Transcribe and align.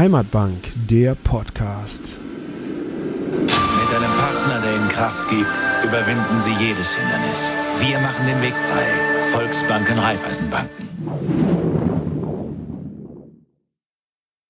Heimatbank, 0.00 0.72
der 0.88 1.14
Podcast. 1.14 2.18
Mit 2.22 3.50
einem 3.94 4.10
Partner, 4.12 4.62
der 4.62 4.76
Ihnen 4.76 4.88
Kraft 4.88 5.28
gibt, 5.28 5.70
überwinden 5.84 6.40
Sie 6.40 6.54
jedes 6.54 6.96
Hindernis. 6.96 7.54
Wir 7.80 8.00
machen 8.00 8.24
den 8.24 8.40
Weg 8.40 8.54
frei. 8.54 8.86
Volksbanken, 9.30 9.98
Raiffeisenbanken. 9.98 10.88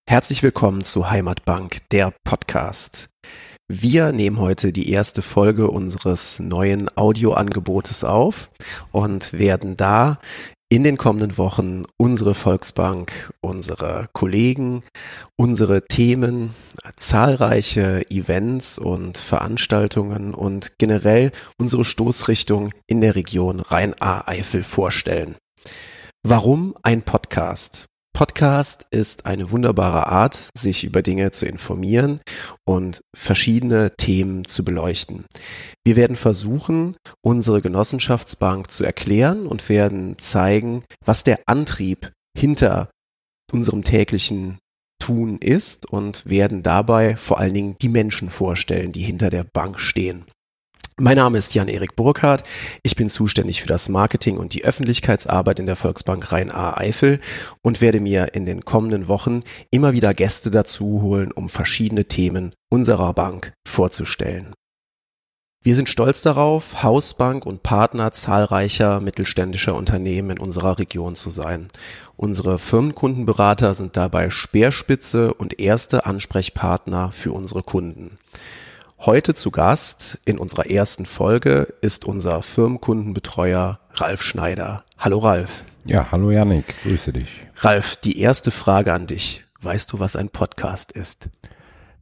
Herzlich 0.09 0.45
willkommen 0.45 0.85
zu 0.85 1.11
Heimatbank, 1.11 1.79
der 1.91 2.15
Podcast. 2.23 3.09
Wir 3.67 4.13
nehmen 4.13 4.39
heute 4.39 4.73
die 4.73 4.93
erste 4.93 5.21
Folge 5.21 5.69
unseres 5.69 6.39
neuen 6.39 6.97
Audioangebotes 6.97 8.05
auf 8.05 8.53
und 8.93 9.33
werden 9.33 9.77
da 9.77 10.21
in 10.73 10.85
den 10.85 10.97
kommenden 10.97 11.37
Wochen 11.37 11.83
unsere 11.97 12.35
Volksbank, 12.35 13.35
unsere 13.41 14.09
Kollegen, 14.13 14.85
unsere 15.37 15.85
Themen, 15.87 16.55
zahlreiche 16.97 18.09
Events 18.09 18.79
und 18.79 19.19
Veranstaltungen 19.19 20.33
und 20.33 20.79
generell 20.79 21.33
unsere 21.59 21.85
Stoßrichtung 21.85 22.73
in 22.87 23.01
der 23.01 23.17
Region 23.17 23.59
Rhein-A-Eifel 23.59 24.63
vorstellen. 24.63 25.35
Warum 26.23 26.77
ein 26.83 27.03
Podcast? 27.03 27.90
Podcast 28.21 28.85
ist 28.91 29.25
eine 29.25 29.51
wunderbare 29.51 30.09
Art, 30.09 30.51
sich 30.55 30.85
über 30.85 31.01
Dinge 31.01 31.31
zu 31.31 31.47
informieren 31.47 32.21
und 32.67 33.01
verschiedene 33.17 33.97
Themen 33.97 34.45
zu 34.45 34.63
beleuchten. 34.63 35.25
Wir 35.87 35.97
werden 35.97 36.17
versuchen, 36.17 36.97
unsere 37.25 37.63
Genossenschaftsbank 37.63 38.71
zu 38.71 38.85
erklären 38.85 39.47
und 39.47 39.71
werden 39.71 40.19
zeigen, 40.19 40.85
was 41.03 41.23
der 41.25 41.41
Antrieb 41.47 42.13
hinter 42.37 42.91
unserem 43.53 43.85
täglichen 43.85 44.59
Tun 45.03 45.39
ist 45.39 45.91
und 45.91 46.29
werden 46.29 46.63
dabei 46.63 47.17
vor 47.17 47.41
allen 47.41 47.55
Dingen 47.55 47.77
die 47.81 47.89
Menschen 47.89 48.29
vorstellen, 48.29 48.93
die 48.93 49.01
hinter 49.01 49.31
der 49.31 49.45
Bank 49.45 49.81
stehen. 49.81 50.27
Mein 51.03 51.17
Name 51.17 51.39
ist 51.39 51.55
Jan-Erik 51.55 51.97
Burkhardt. 51.97 52.45
Ich 52.83 52.95
bin 52.95 53.09
zuständig 53.09 53.63
für 53.63 53.67
das 53.67 53.89
Marketing 53.89 54.37
und 54.37 54.53
die 54.53 54.67
Öffentlichkeitsarbeit 54.67 55.59
in 55.59 55.65
der 55.65 55.75
Volksbank 55.75 56.31
Rhein-A-Eifel 56.31 57.21
und 57.63 57.81
werde 57.81 58.01
mir 58.01 58.35
in 58.35 58.45
den 58.45 58.67
kommenden 58.67 59.09
Wochen 59.09 59.41
immer 59.71 59.95
wieder 59.95 60.13
Gäste 60.13 60.51
dazu 60.51 61.01
holen, 61.01 61.33
um 61.33 61.49
verschiedene 61.49 62.05
Themen 62.05 62.53
unserer 62.69 63.15
Bank 63.15 63.55
vorzustellen. 63.67 64.53
Wir 65.63 65.75
sind 65.75 65.89
stolz 65.89 66.21
darauf, 66.21 66.83
Hausbank 66.83 67.47
und 67.47 67.63
Partner 67.63 68.13
zahlreicher 68.13 69.01
mittelständischer 69.01 69.77
Unternehmen 69.77 70.33
in 70.33 70.39
unserer 70.39 70.79
Region 70.79 71.17
zu 71.17 71.31
sein. 71.31 71.69
Unsere 72.19 72.59
Firmenkundenberater 72.59 73.73
sind 73.73 73.97
dabei 73.97 74.29
Speerspitze 74.29 75.33
und 75.33 75.61
erste 75.61 76.05
Ansprechpartner 76.05 77.11
für 77.11 77.33
unsere 77.33 77.63
Kunden. 77.63 78.19
Heute 79.07 79.35
zu 79.35 79.51
Gast 79.51 80.19
in 80.27 80.37
unserer 80.37 80.69
ersten 80.69 81.07
Folge 81.07 81.73
ist 81.81 82.05
unser 82.05 82.43
Firmenkundenbetreuer 82.43 83.81
Ralf 83.95 84.23
Schneider. 84.23 84.85
Hallo 84.99 85.21
Ralf. 85.21 85.65
Ja, 85.87 86.09
hallo 86.13 86.31
Janik, 86.31 86.75
grüße 86.83 87.15
dich. 87.15 87.31
Ralf, 87.57 87.97
die 87.97 88.19
erste 88.19 88.51
Frage 88.51 88.93
an 88.93 89.07
dich. 89.07 89.47
Weißt 89.59 89.91
du, 89.91 90.01
was 90.01 90.17
ein 90.17 90.29
Podcast 90.29 90.93
ist? 90.93 91.31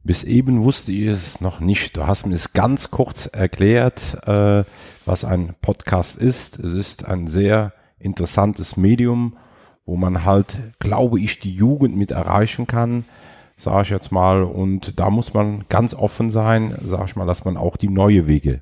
Bis 0.03 0.25
eben 0.25 0.61
wusste 0.61 0.91
ich 0.91 1.07
es 1.07 1.39
noch 1.39 1.61
nicht. 1.61 1.95
Du 1.95 2.05
hast 2.05 2.25
mir 2.25 2.35
es 2.35 2.51
ganz 2.51 2.91
kurz 2.91 3.27
erklärt, 3.27 4.17
äh, 4.27 4.65
was 5.05 5.23
ein 5.23 5.55
Podcast 5.61 6.17
ist. 6.17 6.59
Es 6.59 6.73
ist 6.73 7.05
ein 7.05 7.29
sehr 7.29 7.71
interessantes 7.97 8.75
Medium, 8.75 9.37
wo 9.85 9.95
man 9.95 10.25
halt, 10.25 10.57
glaube 10.79 11.21
ich, 11.21 11.39
die 11.39 11.55
Jugend 11.55 11.95
mit 11.95 12.11
erreichen 12.11 12.67
kann 12.67 13.05
sage 13.59 13.81
ich 13.83 13.89
jetzt 13.89 14.11
mal. 14.11 14.43
Und 14.43 14.99
da 14.99 15.09
muss 15.09 15.33
man 15.33 15.65
ganz 15.69 15.93
offen 15.93 16.29
sein, 16.29 16.75
sage 16.83 17.05
ich 17.05 17.15
mal, 17.15 17.27
dass 17.27 17.45
man 17.45 17.57
auch 17.57 17.77
die 17.77 17.89
neue 17.89 18.25
Wege 18.25 18.61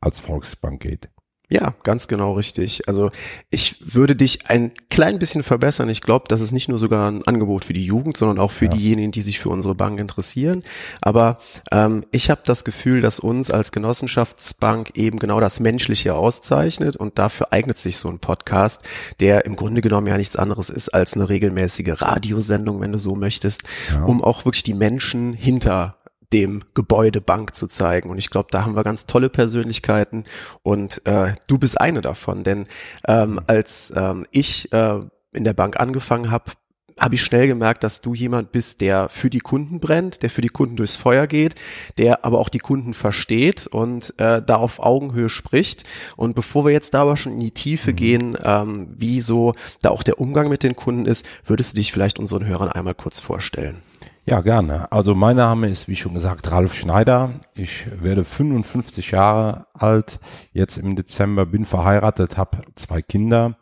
als 0.00 0.18
Volksbank 0.18 0.80
geht. 0.80 1.11
Ja, 1.52 1.74
ganz 1.82 2.08
genau 2.08 2.32
richtig. 2.32 2.88
Also 2.88 3.10
ich 3.50 3.76
würde 3.80 4.16
dich 4.16 4.48
ein 4.48 4.72
klein 4.88 5.18
bisschen 5.18 5.42
verbessern. 5.42 5.90
Ich 5.90 6.00
glaube, 6.00 6.24
das 6.28 6.40
ist 6.40 6.52
nicht 6.52 6.70
nur 6.70 6.78
sogar 6.78 7.10
ein 7.10 7.22
Angebot 7.24 7.66
für 7.66 7.74
die 7.74 7.84
Jugend, 7.84 8.16
sondern 8.16 8.38
auch 8.38 8.50
für 8.50 8.64
ja. 8.64 8.70
diejenigen, 8.70 9.12
die 9.12 9.20
sich 9.20 9.38
für 9.38 9.50
unsere 9.50 9.74
Bank 9.74 10.00
interessieren. 10.00 10.62
Aber 11.02 11.36
ähm, 11.70 12.06
ich 12.10 12.30
habe 12.30 12.40
das 12.46 12.64
Gefühl, 12.64 13.02
dass 13.02 13.20
uns 13.20 13.50
als 13.50 13.70
Genossenschaftsbank 13.70 14.92
eben 14.96 15.18
genau 15.18 15.40
das 15.40 15.60
Menschliche 15.60 16.14
auszeichnet 16.14 16.96
und 16.96 17.18
dafür 17.18 17.52
eignet 17.52 17.76
sich 17.78 17.98
so 17.98 18.08
ein 18.08 18.18
Podcast, 18.18 18.80
der 19.20 19.44
im 19.44 19.54
Grunde 19.54 19.82
genommen 19.82 20.06
ja 20.06 20.16
nichts 20.16 20.36
anderes 20.36 20.70
ist 20.70 20.88
als 20.88 21.12
eine 21.12 21.28
regelmäßige 21.28 22.00
Radiosendung, 22.00 22.80
wenn 22.80 22.92
du 22.92 22.98
so 22.98 23.14
möchtest, 23.14 23.64
ja. 23.92 24.02
um 24.04 24.24
auch 24.24 24.46
wirklich 24.46 24.62
die 24.62 24.72
Menschen 24.72 25.34
hinter 25.34 25.96
dem 26.32 26.62
Gebäude 26.74 27.20
Bank 27.20 27.54
zu 27.54 27.66
zeigen. 27.66 28.10
Und 28.10 28.18
ich 28.18 28.30
glaube, 28.30 28.48
da 28.50 28.64
haben 28.64 28.76
wir 28.76 28.84
ganz 28.84 29.06
tolle 29.06 29.28
Persönlichkeiten 29.28 30.24
und 30.62 31.06
äh, 31.06 31.34
du 31.46 31.58
bist 31.58 31.80
eine 31.80 32.00
davon. 32.00 32.42
Denn 32.44 32.66
ähm, 33.06 33.40
als 33.46 33.92
ähm, 33.94 34.24
ich 34.30 34.72
äh, 34.72 35.00
in 35.32 35.44
der 35.44 35.54
Bank 35.54 35.78
angefangen 35.80 36.30
habe, 36.30 36.52
habe 36.98 37.14
ich 37.14 37.22
schnell 37.22 37.46
gemerkt, 37.46 37.84
dass 37.84 38.00
du 38.00 38.14
jemand 38.14 38.52
bist, 38.52 38.80
der 38.80 39.08
für 39.08 39.30
die 39.30 39.40
Kunden 39.40 39.80
brennt, 39.80 40.22
der 40.22 40.30
für 40.30 40.40
die 40.40 40.48
Kunden 40.48 40.76
durchs 40.76 40.96
Feuer 40.96 41.26
geht, 41.26 41.54
der 41.98 42.24
aber 42.24 42.38
auch 42.38 42.48
die 42.48 42.58
Kunden 42.58 42.94
versteht 42.94 43.66
und 43.66 44.14
äh, 44.18 44.42
da 44.42 44.56
auf 44.56 44.78
Augenhöhe 44.78 45.28
spricht. 45.28 45.84
Und 46.16 46.34
bevor 46.34 46.64
wir 46.64 46.72
jetzt 46.72 46.94
da 46.94 47.02
aber 47.02 47.16
schon 47.16 47.32
in 47.32 47.40
die 47.40 47.50
Tiefe 47.50 47.92
mhm. 47.92 47.96
gehen, 47.96 48.38
ähm, 48.44 48.88
wie 48.94 49.20
so 49.20 49.54
da 49.80 49.90
auch 49.90 50.02
der 50.02 50.20
Umgang 50.20 50.48
mit 50.48 50.62
den 50.62 50.76
Kunden 50.76 51.06
ist, 51.06 51.26
würdest 51.44 51.72
du 51.72 51.76
dich 51.76 51.92
vielleicht 51.92 52.18
unseren 52.18 52.46
Hörern 52.46 52.68
einmal 52.68 52.94
kurz 52.94 53.20
vorstellen? 53.20 53.82
Ja, 54.24 54.40
gerne. 54.40 54.92
Also 54.92 55.16
mein 55.16 55.34
Name 55.34 55.68
ist, 55.68 55.88
wie 55.88 55.96
schon 55.96 56.14
gesagt, 56.14 56.52
Ralf 56.52 56.74
Schneider. 56.74 57.30
Ich 57.54 57.86
werde 58.00 58.22
55 58.22 59.10
Jahre 59.10 59.66
alt, 59.74 60.20
jetzt 60.52 60.76
im 60.76 60.94
Dezember, 60.94 61.44
bin 61.44 61.64
verheiratet, 61.64 62.36
habe 62.36 62.58
zwei 62.76 63.02
Kinder, 63.02 63.56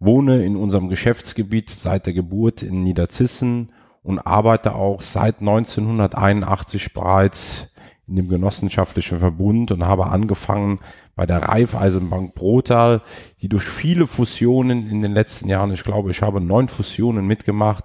wohne 0.00 0.44
in 0.44 0.56
unserem 0.56 0.88
Geschäftsgebiet 0.88 1.70
seit 1.70 2.06
der 2.06 2.12
Geburt 2.12 2.64
in 2.64 2.82
Niederzissen 2.82 3.70
und 4.02 4.18
arbeite 4.18 4.74
auch 4.74 5.00
seit 5.00 5.38
1981 5.38 6.92
bereits 6.92 7.68
in 8.08 8.16
dem 8.16 8.28
genossenschaftlichen 8.28 9.20
Verbund 9.20 9.70
und 9.70 9.86
habe 9.86 10.08
angefangen 10.08 10.80
bei 11.14 11.24
der 11.24 11.44
Raiffeisenbank 11.44 12.34
Brotal, 12.34 13.00
die 13.40 13.48
durch 13.48 13.64
viele 13.64 14.08
Fusionen 14.08 14.90
in 14.90 15.02
den 15.02 15.14
letzten 15.14 15.48
Jahren, 15.48 15.72
ich 15.72 15.84
glaube, 15.84 16.10
ich 16.10 16.20
habe 16.20 16.40
neun 16.40 16.68
Fusionen 16.68 17.26
mitgemacht, 17.28 17.84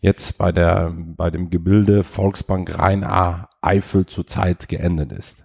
jetzt 0.00 0.38
bei 0.38 0.52
der, 0.52 0.92
bei 0.94 1.30
dem 1.30 1.50
Gebilde 1.50 2.04
Volksbank 2.04 2.78
Rhein-A 2.78 3.48
Eifel 3.60 4.06
zurzeit 4.06 4.68
geendet 4.68 5.12
ist. 5.12 5.44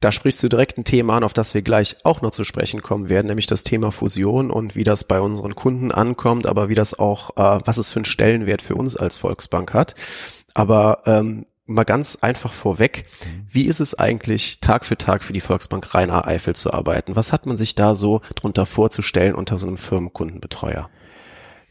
Da 0.00 0.12
sprichst 0.12 0.42
du 0.42 0.48
direkt 0.48 0.76
ein 0.76 0.84
Thema 0.84 1.16
an, 1.16 1.24
auf 1.24 1.32
das 1.32 1.54
wir 1.54 1.62
gleich 1.62 1.96
auch 2.04 2.20
noch 2.20 2.32
zu 2.32 2.44
sprechen 2.44 2.82
kommen 2.82 3.08
werden, 3.08 3.28
nämlich 3.28 3.46
das 3.46 3.62
Thema 3.62 3.90
Fusion 3.90 4.50
und 4.50 4.76
wie 4.76 4.84
das 4.84 5.04
bei 5.04 5.18
unseren 5.20 5.54
Kunden 5.54 5.92
ankommt, 5.92 6.46
aber 6.46 6.68
wie 6.68 6.74
das 6.74 6.98
auch, 6.98 7.30
äh, 7.36 7.60
was 7.64 7.78
es 7.78 7.90
für 7.90 8.00
einen 8.00 8.04
Stellenwert 8.04 8.60
für 8.60 8.74
uns 8.74 8.96
als 8.96 9.16
Volksbank 9.16 9.72
hat. 9.72 9.94
Aber 10.52 11.02
ähm, 11.06 11.46
mal 11.66 11.84
ganz 11.84 12.18
einfach 12.20 12.52
vorweg, 12.52 13.06
wie 13.46 13.64
ist 13.64 13.80
es 13.80 13.98
eigentlich 13.98 14.60
Tag 14.60 14.84
für 14.84 14.98
Tag 14.98 15.24
für 15.24 15.32
die 15.32 15.40
Volksbank 15.40 15.94
Rhein-A 15.94 16.26
Eifel 16.26 16.54
zu 16.54 16.72
arbeiten? 16.72 17.16
Was 17.16 17.32
hat 17.32 17.46
man 17.46 17.56
sich 17.56 17.74
da 17.74 17.94
so 17.94 18.20
drunter 18.34 18.66
vorzustellen 18.66 19.34
unter 19.34 19.56
so 19.56 19.66
einem 19.66 19.78
Firmenkundenbetreuer? 19.78 20.90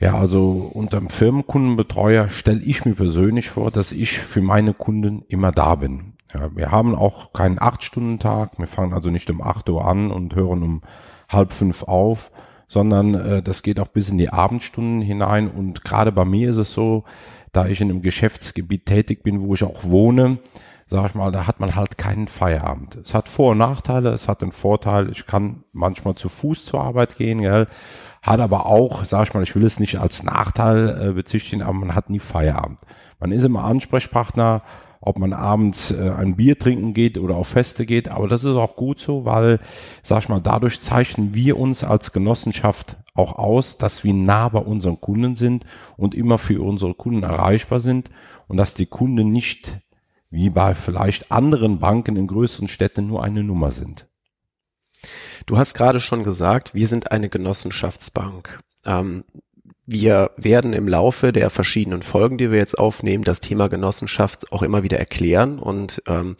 Ja, 0.03 0.16
also 0.16 0.69
unterm 0.74 1.08
Firmenkundenbetreuer 1.08 2.28
stelle 2.28 2.59
ich 2.59 2.84
mir 2.84 2.94
persönlich 2.94 3.50
vor, 3.50 3.72
dass 3.72 3.94
ich 3.94 4.19
für 4.19 4.41
meine 4.41 4.74
Kunden 4.74 5.24
immer 5.30 5.53
da 5.53 5.75
bin. 5.75 6.16
Ja, 6.34 6.53
wir 6.53 6.72
haben 6.72 6.94
auch 6.94 7.31
keinen 7.31 7.58
Acht-Stunden-Tag. 7.58 8.59
Wir 8.59 8.68
fangen 8.68 8.92
also 8.92 9.09
nicht 9.09 9.30
um 9.30 9.42
acht 9.42 9.69
Uhr 9.69 9.86
an 9.86 10.12
und 10.12 10.36
hören 10.36 10.62
um 10.62 10.81
halb 11.30 11.54
fünf 11.54 11.83
auf, 11.83 12.31
sondern 12.68 13.13
äh, 13.13 13.42
das 13.42 13.63
geht 13.63 13.80
auch 13.80 13.88
bis 13.88 14.10
in 14.10 14.18
die 14.18 14.28
Abendstunden 14.28 15.00
hinein. 15.00 15.48
Und 15.50 15.86
gerade 15.86 16.12
bei 16.12 16.25
mir 16.25 16.50
ist 16.50 16.57
es 16.57 16.74
so, 16.74 17.06
da 17.54 17.68
ich 17.68 17.80
in 17.80 17.89
einem 17.89 18.01
Geschäftsgebiet 18.01 18.86
tätig 18.86 19.24
bin, 19.24 19.39
wo 19.39 19.54
ich 19.54 19.63
auch 19.63 19.86
wohne, 19.86 20.39
sag 20.94 21.07
ich 21.07 21.16
mal, 21.16 21.31
da 21.31 21.48
hat 21.48 21.60
man 21.60 21.75
halt 21.75 21.98
keinen 21.98 22.28
Feierabend. 22.28 22.98
Es 22.98 23.16
hat 23.16 23.28
Vor- 23.28 23.54
und 23.54 23.57
Nachteile. 23.57 24.12
Es 24.12 24.28
hat 24.28 24.44
den 24.44 24.51
Vorteil, 24.51 25.10
ich 25.10 25.25
kann 25.25 25.63
manchmal 25.72 26.13
zu 26.13 26.30
Fuß 26.30 26.66
zur 26.66 26.81
Arbeit 26.81 27.18
gehen, 27.18 27.42
gell? 27.42 27.68
hat 28.22 28.40
aber 28.40 28.68
auch, 28.68 29.04
sag 29.04 29.28
ich 29.28 29.34
mal, 29.34 29.42
ich 29.42 29.56
will 29.56 29.66
es 29.66 29.80
nicht 29.80 29.98
als 29.98 30.22
Nachteil 30.22 31.10
äh, 31.10 31.13
bezichtigen, 31.13 31.63
aber 31.63 31.74
man 31.74 31.95
hat 31.95 32.12
nie 32.12 32.19
Feierabend. 32.19 32.78
Man 33.19 33.31
ist 33.31 33.44
immer 33.44 33.63
Ansprechpartner, 33.63 34.62
ob 35.01 35.18
man 35.18 35.34
abends 35.34 35.90
äh, 35.90 36.12
ein 36.12 36.36
Bier 36.36 36.60
trinken 36.60 36.94
geht 36.94 37.18
oder 37.18 37.38
auf 37.38 37.48
Feste 37.48 37.88
geht, 37.88 38.10
aber 38.10 38.28
das 38.28 38.44
ist 38.44 38.56
auch 38.56 38.75
gut 38.75 39.00
so, 39.00 39.25
weil, 39.25 39.62
sag 40.04 40.19
ich 40.19 40.30
mal, 40.30 40.42
dadurch 40.42 40.80
zeichnen 40.80 41.34
wir 41.34 41.57
uns 41.57 41.84
als 41.84 42.13
Genossenschaft 42.13 42.98
auch 43.16 43.40
aus, 43.40 43.80
dass 43.80 44.04
wir 44.04 44.13
nah 44.13 44.48
bei 44.50 44.60
unseren 44.60 45.01
Kunden 45.01 45.36
sind 45.36 45.66
und 45.98 46.13
immer 46.13 46.38
für 46.38 46.62
unsere 46.62 46.94
Kunden 46.94 47.24
erreichbar 47.24 47.80
sind 47.80 48.12
und 48.48 48.57
dass 48.57 48.75
die 48.75 48.86
Kunden 48.86 49.31
nicht 49.31 49.80
wie 50.33 50.50
bei 50.50 50.75
vielleicht 50.75 51.31
anderen 51.31 51.80
Banken 51.80 52.18
in 52.18 52.27
größeren 52.27 52.68
Städten 52.68 53.07
nur 53.07 53.24
eine 53.24 53.44
Nummer 53.44 53.71
sind. 53.71 54.07
Du 55.45 55.57
hast 55.57 55.75
gerade 55.75 56.00
schon 56.00 56.24
gesagt, 56.24 56.74
wir 56.74 56.88
sind 56.88 57.12
eine 57.12 57.30
Genossenschaftsbank. 57.30 58.59
Ähm, 58.85 59.24
Wir 59.85 60.31
werden 60.38 60.71
im 60.71 60.88
Laufe 60.88 61.33
der 61.33 61.50
verschiedenen 61.50 62.03
Folgen, 62.03 62.38
die 62.38 62.50
wir 62.51 62.57
jetzt 62.57 62.80
aufnehmen, 62.80 63.25
das 63.25 63.41
Thema 63.41 63.68
Genossenschaft 63.68 64.50
auch 64.53 64.63
immer 64.63 64.81
wieder 64.81 64.97
erklären 64.97 65.59
und 65.59 66.01
ähm, 66.07 66.38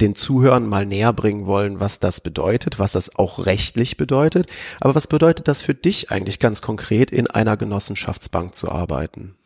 den 0.00 0.14
Zuhörern 0.14 0.66
mal 0.66 0.86
näher 0.86 1.12
bringen 1.12 1.44
wollen, 1.44 1.80
was 1.80 2.00
das 2.00 2.22
bedeutet, 2.22 2.78
was 2.78 2.92
das 2.92 3.14
auch 3.14 3.44
rechtlich 3.44 3.98
bedeutet. 3.98 4.46
Aber 4.80 4.94
was 4.94 5.06
bedeutet 5.06 5.48
das 5.48 5.60
für 5.60 5.74
dich 5.74 6.10
eigentlich 6.10 6.38
ganz 6.38 6.62
konkret, 6.62 7.10
in 7.10 7.26
einer 7.26 7.58
Genossenschaftsbank 7.58 8.54
zu 8.54 8.70
arbeiten? 8.70 9.37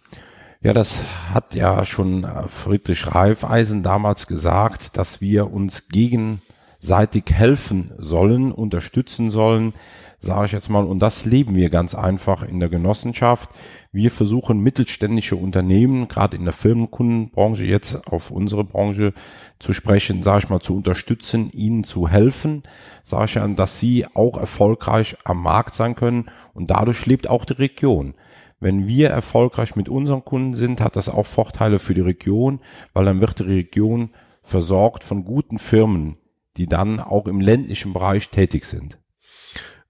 Ja, 0.64 0.72
das 0.72 1.00
hat 1.34 1.56
ja 1.56 1.84
schon 1.84 2.24
Friedrich 2.46 3.12
Reifeisen 3.12 3.82
damals 3.82 4.28
gesagt, 4.28 4.96
dass 4.96 5.20
wir 5.20 5.52
uns 5.52 5.88
gegenseitig 5.88 7.24
helfen 7.32 7.90
sollen, 7.98 8.52
unterstützen 8.52 9.32
sollen, 9.32 9.74
sage 10.20 10.46
ich 10.46 10.52
jetzt 10.52 10.70
mal. 10.70 10.84
Und 10.84 11.00
das 11.00 11.24
leben 11.24 11.56
wir 11.56 11.68
ganz 11.68 11.96
einfach 11.96 12.44
in 12.44 12.60
der 12.60 12.68
Genossenschaft. 12.68 13.50
Wir 13.90 14.12
versuchen 14.12 14.60
mittelständische 14.60 15.34
Unternehmen, 15.34 16.06
gerade 16.06 16.36
in 16.36 16.44
der 16.44 16.52
Firmenkundenbranche, 16.52 17.64
jetzt 17.64 18.06
auf 18.06 18.30
unsere 18.30 18.62
Branche 18.62 19.14
zu 19.58 19.72
sprechen, 19.72 20.22
sage 20.22 20.44
ich 20.44 20.48
mal, 20.48 20.60
zu 20.60 20.76
unterstützen, 20.76 21.50
ihnen 21.50 21.82
zu 21.82 22.06
helfen, 22.06 22.62
sage 23.02 23.24
ich 23.24 23.34
ja, 23.34 23.48
dass 23.48 23.80
sie 23.80 24.06
auch 24.14 24.38
erfolgreich 24.38 25.16
am 25.24 25.42
Markt 25.42 25.74
sein 25.74 25.96
können. 25.96 26.26
Und 26.54 26.70
dadurch 26.70 27.04
lebt 27.06 27.28
auch 27.28 27.44
die 27.44 27.54
Region. 27.54 28.14
Wenn 28.62 28.86
wir 28.86 29.10
erfolgreich 29.10 29.74
mit 29.74 29.88
unseren 29.88 30.24
Kunden 30.24 30.54
sind, 30.54 30.80
hat 30.80 30.94
das 30.94 31.08
auch 31.08 31.26
Vorteile 31.26 31.80
für 31.80 31.94
die 31.94 32.00
Region, 32.00 32.60
weil 32.92 33.04
dann 33.04 33.20
wird 33.20 33.40
die 33.40 33.42
Region 33.42 34.10
versorgt 34.44 35.02
von 35.02 35.24
guten 35.24 35.58
Firmen, 35.58 36.16
die 36.56 36.68
dann 36.68 37.00
auch 37.00 37.26
im 37.26 37.40
ländlichen 37.40 37.92
Bereich 37.92 38.28
tätig 38.28 38.66
sind. 38.66 38.98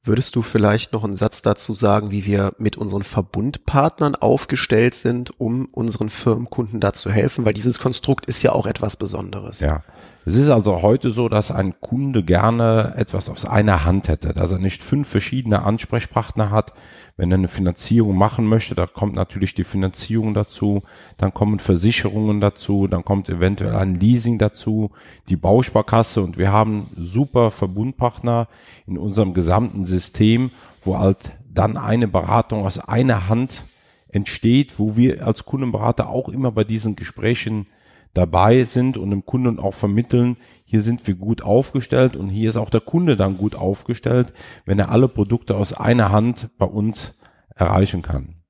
Würdest 0.03 0.37
du 0.37 0.41
vielleicht 0.41 0.95
noch 0.95 1.05
einen 1.05 1.19
Satz 1.19 1.43
dazu 1.43 1.75
sagen, 1.75 2.13
wie 2.13 2.25
wir 2.25 2.55
mit 2.57 2.79
unseren 2.79 3.03
Verbundpartnern 3.03 4.15
aufgestellt 4.15 4.95
sind, 4.95 5.39
um 5.39 5.67
unseren 5.67 6.09
Firmenkunden 6.09 6.81
da 6.81 6.95
zu 6.95 7.11
helfen? 7.11 7.45
Weil 7.45 7.53
dieses 7.53 7.79
Konstrukt 7.79 8.25
ist 8.25 8.43
ja 8.43 8.53
auch 8.53 8.65
etwas 8.65 8.97
Besonderes. 8.97 9.61
Ja. 9.61 9.83
Es 10.25 10.37
ist 10.37 10.51
also 10.51 10.83
heute 10.83 11.11
so, 11.11 11.29
dass 11.29 11.51
ein 11.51 11.81
Kunde 11.81 12.23
gerne 12.23 12.95
etwas 12.97 13.29
aus 13.29 13.45
einer 13.45 13.85
Hand 13.85 14.07
hätte, 14.07 14.33
dass 14.33 14.53
er 14.53 14.61
nicht 14.61 14.81
fünf 14.81 15.09
verschiedene 15.09 15.63
Ansprechpartner 15.65 16.51
hat. 16.51 16.73
Wenn 17.17 17.33
er 17.33 17.39
eine 17.39 17.49
Finanzierung 17.49 18.17
machen 18.17 18.47
möchte, 18.47 18.77
da 18.77 18.87
kommt 18.87 19.17
natürlich 19.17 19.55
die 19.55 19.65
Finanzierung 19.65 20.33
dazu, 20.33 20.83
dann 21.17 21.35
kommen 21.35 21.59
Versicherungen 21.59 22.41
dazu, 22.41 22.87
dann 22.87 23.05
kommt 23.05 23.29
eventuell 23.29 23.75
ein 23.75 23.97
Leasing 23.97 24.39
dazu, 24.39 24.93
die 25.29 25.37
Bausparkasse 25.37 26.23
und 26.23 26.39
wir 26.39 26.53
haben 26.53 26.87
super 26.97 27.51
Verbundpartner 27.51 28.47
in 28.87 28.99
unserem 28.99 29.35
gesamten 29.35 29.85
System, 29.87 30.53
wo 30.85 30.99
halt 30.99 31.33
dann 31.53 31.77
eine 31.77 32.07
Beratung 32.07 32.65
aus 32.65 32.79
einer 32.79 33.29
Hand 33.29 33.65
entsteht, 34.09 34.79
wo 34.79 34.97
wir 34.97 35.27
als 35.27 35.45
Kundenberater 35.45 36.09
auch 36.09 36.29
immer 36.29 36.53
bei 36.53 36.63
diesen 36.63 36.95
Gesprächen 36.95 37.67
dabei 38.15 38.65
sind 38.65 38.97
und 38.97 39.11
dem 39.11 39.25
Kunden 39.25 39.59
auch 39.59 39.75
vermitteln, 39.75 40.37
hier 40.65 40.81
sind 40.81 41.07
wir 41.07 41.15
gut 41.15 41.43
aufgestellt 41.43 42.17
und 42.17 42.29
hier 42.29 42.49
ist 42.49 42.57
auch 42.57 42.71
der 42.71 42.81
Kunde 42.81 43.17
dann 43.17 43.37
gut 43.37 43.55
aufgestellt, 43.55 44.33
wenn 44.65 44.79
er 44.79 44.91
alle 44.91 45.09
Produkte 45.09 45.57
aus 45.57 45.73
einer 45.73 46.13
Hand 46.13 46.51
bei 46.59 46.67
uns 46.67 47.15
erreichen 47.55 48.03
kann. 48.03 48.43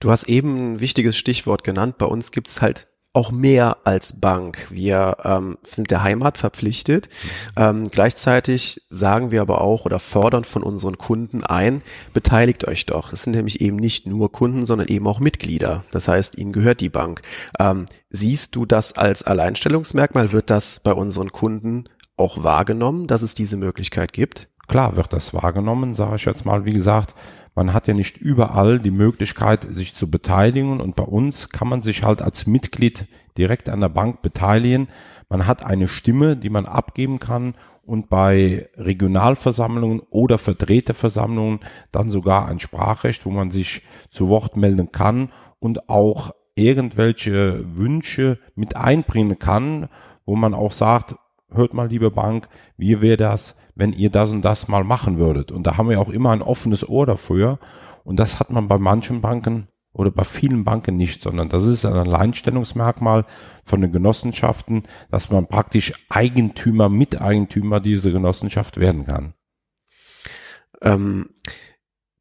Du 0.00 0.10
hast 0.10 0.28
eben 0.28 0.74
ein 0.74 0.80
wichtiges 0.80 1.16
Stichwort 1.16 1.64
genannt. 1.64 1.98
Bei 1.98 2.06
uns 2.06 2.32
gibt's 2.32 2.60
halt 2.60 2.88
auch 3.14 3.30
mehr 3.30 3.78
als 3.84 4.20
Bank. 4.20 4.66
Wir 4.70 5.18
ähm, 5.24 5.58
sind 5.62 5.90
der 5.90 6.02
Heimat 6.02 6.38
verpflichtet. 6.38 7.10
Ähm, 7.56 7.90
gleichzeitig 7.90 8.82
sagen 8.88 9.30
wir 9.30 9.42
aber 9.42 9.60
auch 9.60 9.84
oder 9.84 9.98
fordern 9.98 10.44
von 10.44 10.62
unseren 10.62 10.96
Kunden 10.96 11.44
ein, 11.44 11.82
beteiligt 12.14 12.66
euch 12.66 12.86
doch. 12.86 13.12
Es 13.12 13.24
sind 13.24 13.34
nämlich 13.34 13.60
eben 13.60 13.76
nicht 13.76 14.06
nur 14.06 14.32
Kunden, 14.32 14.64
sondern 14.64 14.88
eben 14.88 15.06
auch 15.06 15.20
Mitglieder. 15.20 15.84
Das 15.90 16.08
heißt, 16.08 16.38
ihnen 16.38 16.52
gehört 16.52 16.80
die 16.80 16.88
Bank. 16.88 17.20
Ähm, 17.58 17.84
siehst 18.08 18.56
du 18.56 18.64
das 18.64 18.94
als 18.94 19.22
Alleinstellungsmerkmal? 19.22 20.32
Wird 20.32 20.48
das 20.48 20.80
bei 20.80 20.94
unseren 20.94 21.32
Kunden 21.32 21.84
auch 22.16 22.42
wahrgenommen, 22.42 23.08
dass 23.08 23.20
es 23.20 23.34
diese 23.34 23.58
Möglichkeit 23.58 24.14
gibt? 24.14 24.48
Klar 24.68 24.96
wird 24.96 25.12
das 25.12 25.34
wahrgenommen, 25.34 25.92
sage 25.92 26.16
ich 26.16 26.24
jetzt 26.24 26.46
mal, 26.46 26.64
wie 26.64 26.72
gesagt 26.72 27.14
man 27.54 27.72
hat 27.72 27.86
ja 27.86 27.94
nicht 27.94 28.16
überall 28.16 28.78
die 28.78 28.90
Möglichkeit, 28.90 29.66
sich 29.70 29.94
zu 29.94 30.10
beteiligen 30.10 30.80
und 30.80 30.96
bei 30.96 31.04
uns 31.04 31.50
kann 31.50 31.68
man 31.68 31.82
sich 31.82 32.02
halt 32.02 32.22
als 32.22 32.46
Mitglied 32.46 33.06
direkt 33.36 33.68
an 33.68 33.80
der 33.80 33.88
Bank 33.88 34.22
beteiligen. 34.22 34.88
Man 35.28 35.46
hat 35.46 35.64
eine 35.64 35.88
Stimme, 35.88 36.36
die 36.36 36.50
man 36.50 36.66
abgeben 36.66 37.18
kann 37.18 37.54
und 37.84 38.08
bei 38.08 38.68
Regionalversammlungen 38.76 40.00
oder 40.10 40.38
Vertreterversammlungen 40.38 41.60
dann 41.90 42.10
sogar 42.10 42.46
ein 42.48 42.58
Sprachrecht, 42.58 43.26
wo 43.26 43.30
man 43.30 43.50
sich 43.50 43.82
zu 44.10 44.28
Wort 44.28 44.56
melden 44.56 44.92
kann 44.92 45.30
und 45.58 45.88
auch 45.88 46.32
irgendwelche 46.54 47.64
Wünsche 47.76 48.38
mit 48.54 48.76
einbringen 48.76 49.38
kann, 49.38 49.88
wo 50.24 50.36
man 50.36 50.54
auch 50.54 50.72
sagt, 50.72 51.16
hört 51.54 51.74
mal, 51.74 51.88
liebe 51.88 52.10
Bank, 52.10 52.48
wie 52.76 53.00
wäre 53.00 53.16
das, 53.16 53.56
wenn 53.74 53.92
ihr 53.92 54.10
das 54.10 54.30
und 54.30 54.42
das 54.42 54.68
mal 54.68 54.84
machen 54.84 55.18
würdet. 55.18 55.50
Und 55.50 55.66
da 55.66 55.76
haben 55.76 55.88
wir 55.88 56.00
auch 56.00 56.10
immer 56.10 56.30
ein 56.30 56.42
offenes 56.42 56.88
Ohr 56.88 57.06
dafür. 57.06 57.58
Und 58.04 58.16
das 58.18 58.38
hat 58.40 58.50
man 58.50 58.68
bei 58.68 58.78
manchen 58.78 59.20
Banken 59.20 59.68
oder 59.92 60.10
bei 60.10 60.24
vielen 60.24 60.64
Banken 60.64 60.96
nicht, 60.96 61.22
sondern 61.22 61.48
das 61.48 61.64
ist 61.64 61.84
ein 61.84 61.92
Alleinstellungsmerkmal 61.92 63.26
von 63.64 63.80
den 63.80 63.92
Genossenschaften, 63.92 64.84
dass 65.10 65.30
man 65.30 65.46
praktisch 65.46 65.92
Eigentümer, 66.08 66.88
Miteigentümer 66.88 67.80
dieser 67.80 68.10
Genossenschaft 68.10 68.78
werden 68.78 69.06
kann. 69.06 69.34
Ähm, 70.80 71.30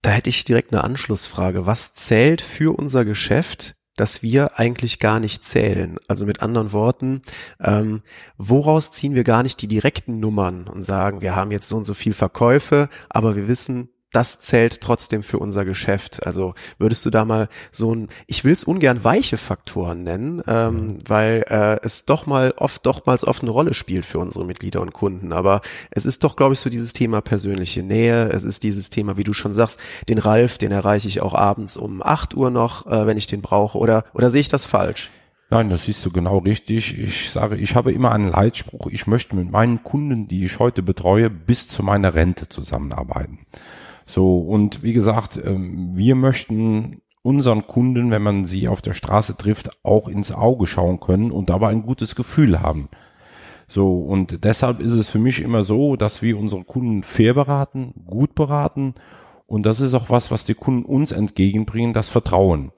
da 0.01 0.11
hätte 0.11 0.29
ich 0.29 0.43
direkt 0.43 0.73
eine 0.73 0.83
Anschlussfrage. 0.83 1.65
Was 1.65 1.93
zählt 1.93 2.41
für 2.41 2.77
unser 2.77 3.05
Geschäft 3.05 3.75
dass 4.01 4.23
wir 4.23 4.57
eigentlich 4.57 4.97
gar 4.97 5.19
nicht 5.19 5.45
zählen. 5.45 5.99
Also 6.07 6.25
mit 6.25 6.41
anderen 6.41 6.71
Worten, 6.71 7.21
ähm, 7.59 8.01
woraus 8.35 8.91
ziehen 8.91 9.13
wir 9.13 9.23
gar 9.23 9.43
nicht 9.43 9.61
die 9.61 9.67
direkten 9.67 10.19
Nummern 10.19 10.67
und 10.67 10.81
sagen, 10.81 11.21
wir 11.21 11.35
haben 11.35 11.51
jetzt 11.51 11.69
so 11.69 11.77
und 11.77 11.85
so 11.85 11.93
viel 11.93 12.15
Verkäufe, 12.15 12.89
aber 13.09 13.35
wir 13.35 13.47
wissen, 13.47 13.89
das 14.11 14.39
zählt 14.39 14.81
trotzdem 14.81 15.23
für 15.23 15.39
unser 15.39 15.65
Geschäft. 15.65 16.25
Also 16.25 16.53
würdest 16.77 17.05
du 17.05 17.09
da 17.09 17.25
mal 17.25 17.47
so 17.71 17.95
ein, 17.95 18.09
ich 18.27 18.43
will 18.43 18.53
es 18.53 18.63
ungern 18.63 19.03
weiche 19.03 19.37
Faktoren 19.37 20.03
nennen, 20.03 20.41
ähm, 20.47 20.75
mhm. 20.75 20.97
weil 21.07 21.45
äh, 21.49 21.79
es 21.83 22.05
doch 22.05 22.25
mal 22.25 22.53
oft, 22.57 22.85
dochmals 22.85 23.25
oft 23.25 23.41
eine 23.41 23.51
Rolle 23.51 23.73
spielt 23.73 24.05
für 24.05 24.19
unsere 24.19 24.45
Mitglieder 24.45 24.81
und 24.81 24.93
Kunden. 24.93 25.31
Aber 25.31 25.61
es 25.91 26.05
ist 26.05 26.23
doch, 26.23 26.35
glaube 26.35 26.53
ich, 26.53 26.59
so 26.59 26.69
dieses 26.69 26.93
Thema 26.93 27.21
persönliche 27.21 27.83
Nähe. 27.83 28.29
Es 28.29 28.43
ist 28.43 28.63
dieses 28.63 28.89
Thema, 28.89 29.17
wie 29.17 29.23
du 29.23 29.33
schon 29.33 29.53
sagst, 29.53 29.79
den 30.09 30.17
Ralf, 30.17 30.57
den 30.57 30.71
erreiche 30.71 31.07
ich 31.07 31.21
auch 31.21 31.33
abends 31.33 31.77
um 31.77 32.03
acht 32.03 32.35
Uhr 32.35 32.49
noch, 32.49 32.87
äh, 32.87 33.07
wenn 33.07 33.17
ich 33.17 33.27
den 33.27 33.41
brauche. 33.41 33.77
Oder, 33.77 34.03
oder 34.13 34.29
sehe 34.29 34.41
ich 34.41 34.49
das 34.49 34.65
falsch? 34.65 35.09
Nein, 35.49 35.69
das 35.69 35.85
siehst 35.85 36.05
du 36.05 36.11
genau 36.11 36.37
richtig. 36.37 36.97
Ich 36.97 37.29
sage, 37.29 37.57
ich 37.57 37.75
habe 37.75 37.91
immer 37.91 38.13
einen 38.13 38.29
Leitspruch. 38.29 38.87
Ich 38.87 39.05
möchte 39.05 39.35
mit 39.35 39.51
meinen 39.51 39.83
Kunden, 39.83 40.29
die 40.29 40.45
ich 40.45 40.59
heute 40.59 40.81
betreue, 40.81 41.29
bis 41.29 41.67
zu 41.67 41.83
meiner 41.83 42.13
Rente 42.13 42.47
zusammenarbeiten. 42.47 43.39
So, 44.11 44.39
und 44.39 44.83
wie 44.83 44.91
gesagt, 44.91 45.41
ähm, 45.41 45.91
wir 45.95 46.15
möchten 46.15 47.01
unseren 47.21 47.65
Kunden, 47.65 48.11
wenn 48.11 48.21
man 48.21 48.43
sie 48.43 48.67
auf 48.67 48.81
der 48.81 48.93
Straße 48.93 49.37
trifft, 49.37 49.69
auch 49.85 50.09
ins 50.09 50.33
Auge 50.33 50.67
schauen 50.67 50.99
können 50.99 51.31
und 51.31 51.49
dabei 51.49 51.69
ein 51.69 51.83
gutes 51.83 52.15
Gefühl 52.15 52.61
haben. 52.61 52.89
So, 53.69 54.01
und 54.01 54.43
deshalb 54.43 54.81
ist 54.81 54.91
es 54.91 55.07
für 55.07 55.17
mich 55.17 55.41
immer 55.41 55.63
so, 55.63 55.95
dass 55.95 56.21
wir 56.21 56.37
unsere 56.37 56.65
Kunden 56.65 57.03
fair 57.03 57.33
beraten, 57.33 57.93
gut 58.05 58.35
beraten. 58.35 58.95
Und 59.47 59.65
das 59.65 59.79
ist 59.79 59.93
auch 59.93 60.09
was, 60.09 60.29
was 60.29 60.43
die 60.43 60.55
Kunden 60.55 60.83
uns 60.83 61.13
entgegenbringen, 61.13 61.93
das 61.93 62.09
Vertrauen. 62.09 62.73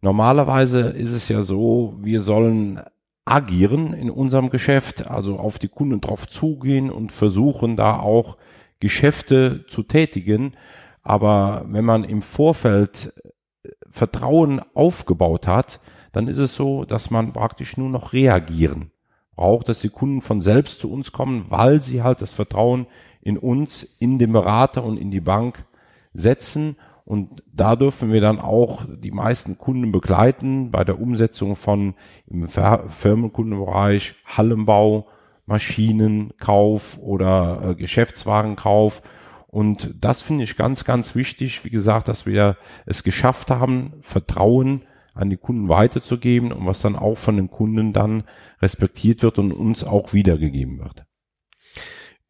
Normalerweise 0.00 0.78
ist 0.78 1.12
es 1.12 1.28
ja 1.28 1.42
so, 1.42 1.96
wir 2.00 2.20
sollen 2.20 2.80
agieren 3.24 3.94
in 3.94 4.10
unserem 4.10 4.48
Geschäft, 4.48 5.10
also 5.10 5.40
auf 5.40 5.58
die 5.58 5.68
Kunden 5.68 6.00
drauf 6.00 6.28
zugehen 6.28 6.88
und 6.88 7.10
versuchen 7.10 7.74
da 7.74 7.98
auch 7.98 8.36
Geschäfte 8.82 9.64
zu 9.68 9.84
tätigen. 9.84 10.56
Aber 11.02 11.64
wenn 11.68 11.84
man 11.84 12.02
im 12.02 12.20
Vorfeld 12.20 13.14
äh, 13.62 13.68
Vertrauen 13.88 14.60
aufgebaut 14.74 15.46
hat, 15.46 15.80
dann 16.10 16.26
ist 16.26 16.38
es 16.38 16.56
so, 16.56 16.84
dass 16.84 17.10
man 17.10 17.32
praktisch 17.32 17.76
nur 17.76 17.88
noch 17.88 18.12
reagieren 18.12 18.90
braucht, 19.36 19.68
dass 19.68 19.80
die 19.80 19.88
Kunden 19.88 20.20
von 20.20 20.42
selbst 20.42 20.80
zu 20.80 20.92
uns 20.92 21.12
kommen, 21.12 21.46
weil 21.48 21.80
sie 21.80 22.02
halt 22.02 22.20
das 22.20 22.32
Vertrauen 22.32 22.86
in 23.22 23.38
uns, 23.38 23.84
in 24.00 24.18
den 24.18 24.32
Berater 24.32 24.84
und 24.84 24.98
in 24.98 25.10
die 25.12 25.20
Bank 25.20 25.64
setzen. 26.12 26.76
Und 27.04 27.42
da 27.52 27.76
dürfen 27.76 28.12
wir 28.12 28.20
dann 28.20 28.40
auch 28.40 28.84
die 28.88 29.12
meisten 29.12 29.58
Kunden 29.58 29.92
begleiten 29.92 30.72
bei 30.72 30.82
der 30.82 31.00
Umsetzung 31.00 31.54
von 31.54 31.94
im 32.26 32.48
Firmenkundenbereich, 32.48 34.16
Hallenbau, 34.26 35.06
Maschinenkauf 35.46 36.98
oder 36.98 37.70
äh, 37.70 37.74
Geschäftswarenkauf. 37.74 39.02
Und 39.48 39.94
das 40.00 40.22
finde 40.22 40.44
ich 40.44 40.56
ganz, 40.56 40.84
ganz 40.84 41.14
wichtig, 41.14 41.64
wie 41.64 41.70
gesagt, 41.70 42.08
dass 42.08 42.24
wir 42.24 42.56
es 42.86 43.02
geschafft 43.02 43.50
haben, 43.50 43.94
Vertrauen 44.00 44.82
an 45.14 45.28
die 45.28 45.36
Kunden 45.36 45.68
weiterzugeben 45.68 46.52
und 46.52 46.66
was 46.66 46.80
dann 46.80 46.96
auch 46.96 47.18
von 47.18 47.36
den 47.36 47.50
Kunden 47.50 47.92
dann 47.92 48.24
respektiert 48.62 49.22
wird 49.22 49.38
und 49.38 49.52
uns 49.52 49.84
auch 49.84 50.14
wiedergegeben 50.14 50.78
wird. 50.78 51.04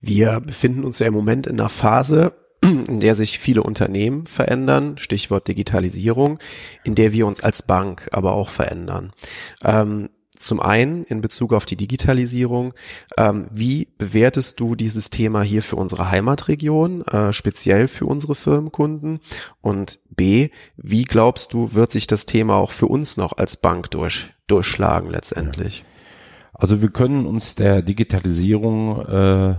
Wir 0.00 0.40
befinden 0.40 0.82
uns 0.82 0.98
ja 0.98 1.06
im 1.06 1.14
Moment 1.14 1.46
in 1.46 1.60
einer 1.60 1.68
Phase, 1.68 2.34
in 2.62 2.98
der 2.98 3.14
sich 3.14 3.38
viele 3.38 3.62
Unternehmen 3.62 4.26
verändern, 4.26 4.98
Stichwort 4.98 5.46
Digitalisierung, 5.46 6.40
in 6.82 6.96
der 6.96 7.12
wir 7.12 7.26
uns 7.26 7.40
als 7.40 7.62
Bank 7.62 8.08
aber 8.12 8.34
auch 8.34 8.48
verändern. 8.48 9.12
Ähm, 9.64 10.10
zum 10.42 10.60
einen 10.60 11.04
in 11.04 11.20
Bezug 11.20 11.52
auf 11.52 11.64
die 11.64 11.76
Digitalisierung, 11.76 12.74
ähm, 13.16 13.46
wie 13.50 13.88
bewertest 13.98 14.60
du 14.60 14.74
dieses 14.74 15.10
Thema 15.10 15.42
hier 15.42 15.62
für 15.62 15.76
unsere 15.76 16.10
Heimatregion, 16.10 17.02
äh, 17.06 17.32
speziell 17.32 17.88
für 17.88 18.06
unsere 18.06 18.34
Firmenkunden? 18.34 19.20
Und 19.60 20.00
B, 20.10 20.50
wie 20.76 21.04
glaubst 21.04 21.52
du, 21.52 21.74
wird 21.74 21.92
sich 21.92 22.06
das 22.06 22.26
Thema 22.26 22.56
auch 22.56 22.72
für 22.72 22.86
uns 22.86 23.16
noch 23.16 23.36
als 23.36 23.56
Bank 23.56 23.90
durch, 23.90 24.32
durchschlagen 24.46 25.10
letztendlich? 25.10 25.84
Also 26.52 26.82
wir 26.82 26.90
können 26.90 27.26
uns 27.26 27.54
der 27.54 27.82
Digitalisierung 27.82 29.00
äh, 29.06 29.54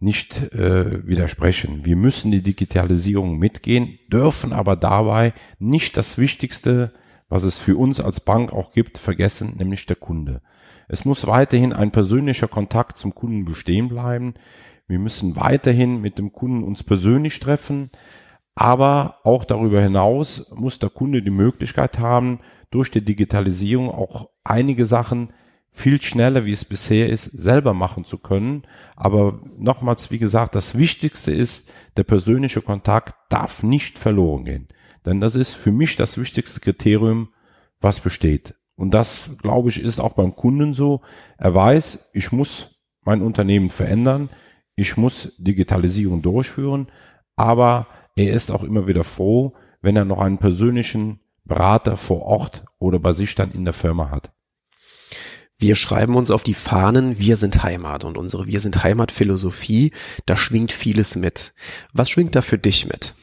nicht 0.00 0.52
äh, 0.54 1.06
widersprechen. 1.06 1.84
Wir 1.84 1.96
müssen 1.96 2.30
die 2.30 2.42
Digitalisierung 2.42 3.38
mitgehen, 3.38 3.98
dürfen 4.12 4.52
aber 4.52 4.76
dabei 4.76 5.34
nicht 5.58 5.96
das 5.96 6.18
Wichtigste 6.18 6.92
was 7.28 7.42
es 7.42 7.58
für 7.58 7.76
uns 7.76 8.00
als 8.00 8.20
Bank 8.20 8.52
auch 8.52 8.72
gibt, 8.72 8.98
vergessen, 8.98 9.54
nämlich 9.58 9.86
der 9.86 9.96
Kunde. 9.96 10.40
Es 10.88 11.04
muss 11.04 11.26
weiterhin 11.26 11.72
ein 11.72 11.90
persönlicher 11.90 12.48
Kontakt 12.48 12.98
zum 12.98 13.14
Kunden 13.14 13.44
bestehen 13.44 13.88
bleiben. 13.88 14.34
Wir 14.86 14.98
müssen 14.98 15.36
weiterhin 15.36 16.00
mit 16.00 16.18
dem 16.18 16.32
Kunden 16.32 16.64
uns 16.64 16.82
persönlich 16.82 17.40
treffen, 17.40 17.90
aber 18.54 19.18
auch 19.24 19.44
darüber 19.44 19.80
hinaus 19.80 20.50
muss 20.54 20.78
der 20.78 20.90
Kunde 20.90 21.22
die 21.22 21.30
Möglichkeit 21.30 21.98
haben, 21.98 22.40
durch 22.70 22.90
die 22.90 23.04
Digitalisierung 23.04 23.90
auch 23.90 24.30
einige 24.44 24.86
Sachen 24.86 25.32
viel 25.70 26.02
schneller, 26.02 26.44
wie 26.44 26.52
es 26.52 26.64
bisher 26.64 27.08
ist, 27.08 27.24
selber 27.24 27.72
machen 27.72 28.04
zu 28.04 28.18
können. 28.18 28.62
Aber 28.96 29.40
nochmals, 29.58 30.10
wie 30.10 30.18
gesagt, 30.18 30.54
das 30.54 30.76
Wichtigste 30.76 31.30
ist, 31.30 31.70
der 31.96 32.02
persönliche 32.02 32.62
Kontakt 32.62 33.14
darf 33.28 33.62
nicht 33.62 33.98
verloren 33.98 34.44
gehen. 34.44 34.68
Denn 35.08 35.22
das 35.22 35.36
ist 35.36 35.54
für 35.54 35.72
mich 35.72 35.96
das 35.96 36.18
wichtigste 36.18 36.60
Kriterium, 36.60 37.30
was 37.80 37.98
besteht. 37.98 38.54
Und 38.76 38.90
das, 38.90 39.30
glaube 39.40 39.70
ich, 39.70 39.80
ist 39.80 40.00
auch 40.00 40.12
beim 40.12 40.36
Kunden 40.36 40.74
so. 40.74 41.00
Er 41.38 41.54
weiß, 41.54 42.10
ich 42.12 42.30
muss 42.30 42.76
mein 43.06 43.22
Unternehmen 43.22 43.70
verändern, 43.70 44.28
ich 44.76 44.98
muss 44.98 45.32
Digitalisierung 45.38 46.20
durchführen, 46.20 46.88
aber 47.36 47.86
er 48.16 48.34
ist 48.34 48.50
auch 48.50 48.62
immer 48.62 48.86
wieder 48.86 49.02
froh, 49.02 49.54
wenn 49.80 49.96
er 49.96 50.04
noch 50.04 50.18
einen 50.18 50.36
persönlichen 50.36 51.20
Berater 51.42 51.96
vor 51.96 52.20
Ort 52.26 52.66
oder 52.78 52.98
bei 52.98 53.14
sich 53.14 53.34
dann 53.34 53.50
in 53.52 53.64
der 53.64 53.72
Firma 53.72 54.10
hat. 54.10 54.30
Wir 55.56 55.74
schreiben 55.74 56.16
uns 56.16 56.30
auf 56.30 56.42
die 56.42 56.52
Fahnen, 56.52 57.18
wir 57.18 57.38
sind 57.38 57.62
Heimat 57.62 58.04
und 58.04 58.18
unsere 58.18 58.46
Wir 58.46 58.60
sind 58.60 58.84
Heimat 58.84 59.10
Philosophie, 59.10 59.92
da 60.26 60.36
schwingt 60.36 60.70
vieles 60.70 61.16
mit. 61.16 61.54
Was 61.94 62.10
schwingt 62.10 62.36
da 62.36 62.42
für 62.42 62.58
dich 62.58 62.86
mit? 62.86 63.14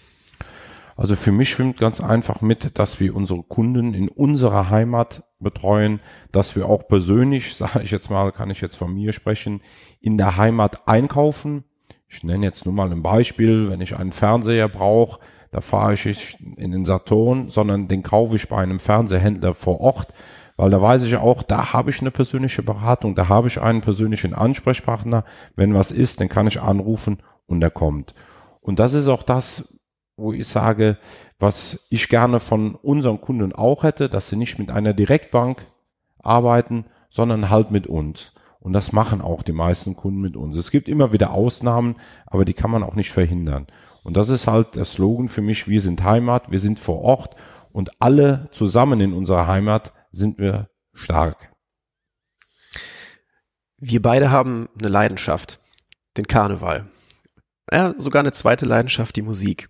Also 0.95 1.15
für 1.17 1.33
mich 1.33 1.49
schwimmt 1.49 1.77
ganz 1.77 1.99
einfach 1.99 2.41
mit, 2.41 2.79
dass 2.79 2.99
wir 2.99 3.15
unsere 3.15 3.43
Kunden 3.43 3.93
in 3.93 4.07
unserer 4.07 4.69
Heimat 4.69 5.23
betreuen, 5.39 5.99
dass 6.31 6.55
wir 6.55 6.69
auch 6.69 6.87
persönlich, 6.87 7.55
sage 7.57 7.81
ich 7.83 7.91
jetzt 7.91 8.09
mal, 8.09 8.31
kann 8.31 8.49
ich 8.49 8.61
jetzt 8.61 8.75
von 8.75 8.93
mir 8.93 9.11
sprechen, 9.11 9.61
in 9.99 10.17
der 10.17 10.37
Heimat 10.37 10.87
einkaufen. 10.87 11.65
Ich 12.07 12.23
nenne 12.23 12.45
jetzt 12.45 12.65
nur 12.65 12.73
mal 12.73 12.91
ein 12.91 13.03
Beispiel, 13.03 13.69
wenn 13.69 13.81
ich 13.81 13.97
einen 13.97 14.13
Fernseher 14.13 14.69
brauche, 14.69 15.19
da 15.51 15.61
fahre 15.61 15.93
ich 15.93 16.37
in 16.57 16.71
den 16.71 16.85
Saturn, 16.85 17.49
sondern 17.49 17.87
den 17.87 18.03
kaufe 18.03 18.35
ich 18.35 18.47
bei 18.47 18.57
einem 18.57 18.79
Fernsehhändler 18.79 19.53
vor 19.53 19.79
Ort, 19.81 20.13
weil 20.57 20.69
da 20.69 20.81
weiß 20.81 21.03
ich 21.03 21.17
auch, 21.17 21.43
da 21.43 21.73
habe 21.73 21.89
ich 21.89 21.99
eine 22.01 22.11
persönliche 22.11 22.63
Beratung, 22.63 23.15
da 23.15 23.27
habe 23.27 23.47
ich 23.47 23.61
einen 23.61 23.81
persönlichen 23.81 24.33
Ansprechpartner. 24.33 25.25
Wenn 25.55 25.73
was 25.73 25.91
ist, 25.91 26.21
dann 26.21 26.29
kann 26.29 26.47
ich 26.47 26.61
anrufen 26.61 27.19
und 27.47 27.61
er 27.61 27.71
kommt. 27.71 28.13
Und 28.61 28.79
das 28.79 28.93
ist 28.93 29.07
auch 29.07 29.23
das, 29.23 29.74
wo 30.17 30.33
ich 30.33 30.47
sage, 30.47 30.97
was 31.39 31.79
ich 31.89 32.09
gerne 32.09 32.39
von 32.39 32.75
unseren 32.75 33.21
Kunden 33.21 33.53
auch 33.53 33.83
hätte, 33.83 34.09
dass 34.09 34.29
sie 34.29 34.37
nicht 34.37 34.59
mit 34.59 34.71
einer 34.71 34.93
Direktbank 34.93 35.65
arbeiten, 36.19 36.85
sondern 37.09 37.49
halt 37.49 37.71
mit 37.71 37.87
uns. 37.87 38.33
Und 38.59 38.73
das 38.73 38.91
machen 38.91 39.21
auch 39.21 39.43
die 39.43 39.51
meisten 39.51 39.95
Kunden 39.95 40.21
mit 40.21 40.35
uns. 40.35 40.57
Es 40.57 40.71
gibt 40.71 40.89
immer 40.89 41.13
wieder 41.13 41.31
Ausnahmen, 41.31 41.97
aber 42.25 42.45
die 42.45 42.53
kann 42.53 42.71
man 42.71 42.83
auch 42.83 42.95
nicht 42.95 43.11
verhindern. 43.11 43.67
Und 44.03 44.17
das 44.17 44.29
ist 44.29 44.47
halt 44.47 44.75
der 44.75 44.85
Slogan 44.85 45.29
für 45.29 45.41
mich, 45.41 45.67
wir 45.67 45.81
sind 45.81 46.03
Heimat, 46.03 46.51
wir 46.51 46.59
sind 46.59 46.79
vor 46.79 47.01
Ort 47.01 47.35
und 47.71 48.01
alle 48.01 48.49
zusammen 48.51 49.01
in 49.01 49.13
unserer 49.13 49.47
Heimat 49.47 49.93
sind 50.11 50.39
wir 50.39 50.69
stark. 50.93 51.51
Wir 53.77 54.01
beide 54.01 54.31
haben 54.31 54.69
eine 54.79 54.87
Leidenschaft, 54.87 55.59
den 56.17 56.27
Karneval. 56.27 56.87
Ja, 57.71 57.93
sogar 57.97 58.21
eine 58.21 58.31
zweite 58.31 58.65
Leidenschaft, 58.65 59.15
die 59.15 59.21
Musik. 59.21 59.69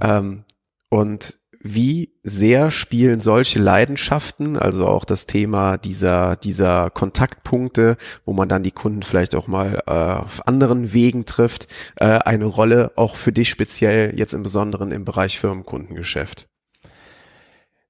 Ähm, 0.00 0.44
und 0.88 1.38
wie 1.62 2.14
sehr 2.22 2.70
spielen 2.70 3.20
solche 3.20 3.58
Leidenschaften, 3.58 4.56
also 4.56 4.86
auch 4.86 5.04
das 5.04 5.26
Thema 5.26 5.76
dieser, 5.76 6.36
dieser 6.36 6.88
Kontaktpunkte, 6.88 7.98
wo 8.24 8.32
man 8.32 8.48
dann 8.48 8.62
die 8.62 8.70
Kunden 8.70 9.02
vielleicht 9.02 9.34
auch 9.34 9.46
mal 9.46 9.82
äh, 9.86 9.90
auf 9.90 10.46
anderen 10.48 10.94
Wegen 10.94 11.26
trifft, 11.26 11.68
äh, 11.96 12.06
eine 12.06 12.46
Rolle 12.46 12.92
auch 12.96 13.16
für 13.16 13.32
dich 13.32 13.50
speziell 13.50 14.18
jetzt 14.18 14.32
im 14.32 14.42
Besonderen 14.42 14.90
im 14.90 15.04
Bereich 15.04 15.38
Firmenkundengeschäft? 15.38 16.48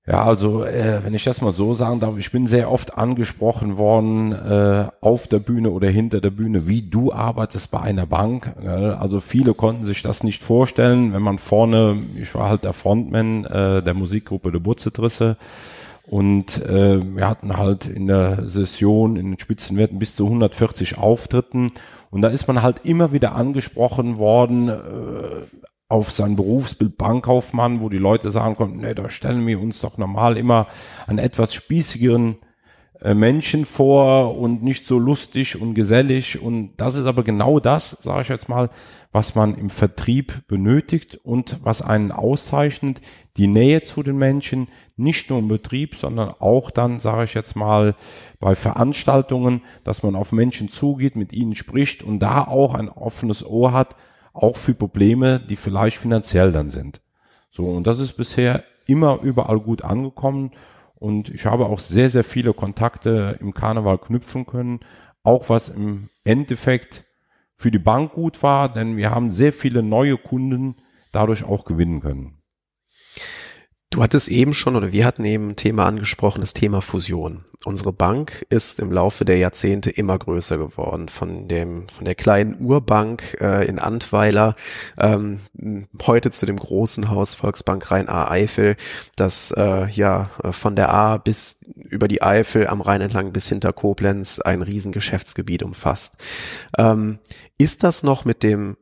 Ja, 0.06 0.24
also 0.24 0.64
äh, 0.64 1.04
wenn 1.04 1.12
ich 1.12 1.24
das 1.24 1.42
mal 1.42 1.52
so 1.52 1.74
sagen 1.74 2.00
darf, 2.00 2.16
ich 2.16 2.32
bin 2.32 2.46
sehr 2.46 2.72
oft 2.72 2.96
angesprochen 2.96 3.76
worden 3.76 4.32
äh, 4.32 4.88
auf 5.02 5.28
der 5.28 5.40
Bühne 5.40 5.70
oder 5.70 5.88
hinter 5.88 6.22
der 6.22 6.30
Bühne, 6.30 6.66
wie 6.66 6.80
du 6.80 7.12
arbeitest 7.12 7.70
bei 7.70 7.80
einer 7.80 8.06
Bank. 8.06 8.54
Äh, 8.62 8.66
also 8.66 9.20
viele 9.20 9.52
konnten 9.52 9.84
sich 9.84 10.02
das 10.02 10.24
nicht 10.24 10.42
vorstellen, 10.42 11.12
wenn 11.12 11.20
man 11.22 11.38
vorne, 11.38 12.02
ich 12.16 12.34
war 12.34 12.48
halt 12.48 12.64
der 12.64 12.72
Frontman 12.72 13.44
äh, 13.44 13.82
der 13.82 13.92
Musikgruppe 13.92 14.50
der 14.50 14.60
Butzetrisse 14.60 15.36
und 16.06 16.64
äh, 16.64 17.16
wir 17.16 17.28
hatten 17.28 17.58
halt 17.58 17.84
in 17.84 18.06
der 18.06 18.48
Session 18.48 19.16
in 19.16 19.32
den 19.32 19.38
Spitzenwerten 19.38 19.98
bis 19.98 20.16
zu 20.16 20.24
140 20.24 20.96
Auftritten 20.96 21.72
und 22.10 22.22
da 22.22 22.28
ist 22.28 22.48
man 22.48 22.62
halt 22.62 22.86
immer 22.86 23.12
wieder 23.12 23.34
angesprochen 23.36 24.16
worden, 24.16 24.70
äh, 24.70 24.74
auf 25.90 26.12
sein 26.12 26.36
Berufsbild 26.36 26.96
Bankkaufmann, 26.96 27.80
wo 27.80 27.88
die 27.88 27.98
Leute 27.98 28.30
sagen 28.30 28.54
konnten, 28.54 28.80
nee, 28.80 28.94
da 28.94 29.10
stellen 29.10 29.44
wir 29.44 29.60
uns 29.60 29.80
doch 29.80 29.98
normal 29.98 30.38
immer 30.38 30.68
einen 31.08 31.18
etwas 31.18 31.52
spießigeren 31.52 32.36
äh, 33.00 33.12
Menschen 33.12 33.66
vor 33.66 34.38
und 34.38 34.62
nicht 34.62 34.86
so 34.86 35.00
lustig 35.00 35.60
und 35.60 35.74
gesellig. 35.74 36.40
Und 36.40 36.76
das 36.76 36.94
ist 36.94 37.06
aber 37.06 37.24
genau 37.24 37.58
das, 37.58 37.90
sage 37.90 38.22
ich 38.22 38.28
jetzt 38.28 38.48
mal, 38.48 38.70
was 39.10 39.34
man 39.34 39.56
im 39.56 39.68
Vertrieb 39.68 40.46
benötigt 40.46 41.18
und 41.24 41.58
was 41.64 41.82
einen 41.82 42.12
auszeichnet, 42.12 43.00
die 43.36 43.48
Nähe 43.48 43.82
zu 43.82 44.04
den 44.04 44.16
Menschen, 44.16 44.68
nicht 44.96 45.28
nur 45.28 45.40
im 45.40 45.48
Betrieb, 45.48 45.96
sondern 45.96 46.32
auch 46.38 46.70
dann, 46.70 47.00
sage 47.00 47.24
ich 47.24 47.34
jetzt 47.34 47.56
mal, 47.56 47.96
bei 48.38 48.54
Veranstaltungen, 48.54 49.62
dass 49.82 50.04
man 50.04 50.14
auf 50.14 50.30
Menschen 50.30 50.68
zugeht, 50.68 51.16
mit 51.16 51.32
ihnen 51.32 51.56
spricht 51.56 52.04
und 52.04 52.20
da 52.20 52.44
auch 52.44 52.74
ein 52.74 52.88
offenes 52.88 53.44
Ohr 53.44 53.72
hat, 53.72 53.96
auch 54.32 54.56
für 54.56 54.74
Probleme, 54.74 55.40
die 55.40 55.56
vielleicht 55.56 55.98
finanziell 55.98 56.52
dann 56.52 56.70
sind. 56.70 57.00
So, 57.50 57.66
und 57.66 57.86
das 57.86 57.98
ist 57.98 58.12
bisher 58.12 58.64
immer 58.86 59.20
überall 59.22 59.60
gut 59.60 59.82
angekommen. 59.82 60.52
Und 60.94 61.30
ich 61.30 61.46
habe 61.46 61.66
auch 61.66 61.78
sehr, 61.78 62.10
sehr 62.10 62.24
viele 62.24 62.52
Kontakte 62.52 63.38
im 63.40 63.54
Karneval 63.54 63.98
knüpfen 63.98 64.46
können. 64.46 64.80
Auch 65.22 65.48
was 65.48 65.68
im 65.68 66.10
Endeffekt 66.24 67.04
für 67.56 67.70
die 67.70 67.78
Bank 67.78 68.12
gut 68.12 68.42
war, 68.42 68.72
denn 68.72 68.96
wir 68.96 69.10
haben 69.10 69.30
sehr 69.30 69.52
viele 69.52 69.82
neue 69.82 70.16
Kunden 70.16 70.76
dadurch 71.12 71.44
auch 71.44 71.64
gewinnen 71.64 72.00
können. 72.00 72.39
Du 73.92 74.04
hattest 74.04 74.28
eben 74.28 74.54
schon 74.54 74.76
oder 74.76 74.92
wir 74.92 75.04
hatten 75.04 75.24
eben 75.24 75.48
ein 75.48 75.56
Thema 75.56 75.84
angesprochen, 75.84 76.42
das 76.42 76.54
Thema 76.54 76.80
Fusion. 76.80 77.44
Unsere 77.64 77.92
Bank 77.92 78.46
ist 78.48 78.78
im 78.78 78.92
Laufe 78.92 79.24
der 79.24 79.38
Jahrzehnte 79.38 79.90
immer 79.90 80.16
größer 80.16 80.58
geworden. 80.58 81.08
Von 81.08 81.48
dem 81.48 81.88
von 81.88 82.04
der 82.04 82.14
kleinen 82.14 82.60
Urbank 82.60 83.36
äh, 83.40 83.66
in 83.66 83.80
Antweiler 83.80 84.54
ähm, 84.96 85.40
heute 86.06 86.30
zu 86.30 86.46
dem 86.46 86.56
großen 86.56 87.10
Haus 87.10 87.34
Volksbank 87.34 87.90
Rhein-A-Eifel, 87.90 88.76
das 89.16 89.52
äh, 89.56 89.90
ja 89.90 90.30
von 90.52 90.76
der 90.76 90.94
A 90.94 91.16
bis 91.16 91.58
über 91.74 92.06
die 92.06 92.22
Eifel 92.22 92.68
am 92.68 92.82
Rhein 92.82 93.00
entlang 93.00 93.32
bis 93.32 93.48
hinter 93.48 93.72
Koblenz 93.72 94.38
ein 94.38 94.62
Riesengeschäftsgebiet 94.62 95.64
umfasst. 95.64 96.16
Ähm, 96.78 97.18
ist 97.58 97.82
das 97.82 98.04
noch 98.04 98.24
mit 98.24 98.44
dem 98.44 98.76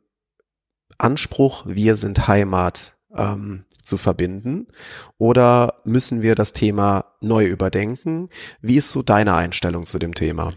Anspruch, 0.98 1.64
wir 1.66 1.96
sind 1.96 2.28
Heimat 2.28 2.98
ähm, 3.16 3.64
zu 3.88 3.96
verbinden? 3.96 4.68
Oder 5.18 5.80
müssen 5.84 6.22
wir 6.22 6.34
das 6.34 6.52
Thema 6.52 7.06
neu 7.20 7.46
überdenken? 7.46 8.28
Wie 8.60 8.76
ist 8.76 8.92
so 8.92 9.02
deine 9.02 9.34
Einstellung 9.34 9.86
zu 9.86 9.98
dem 9.98 10.14
Thema? 10.14 10.52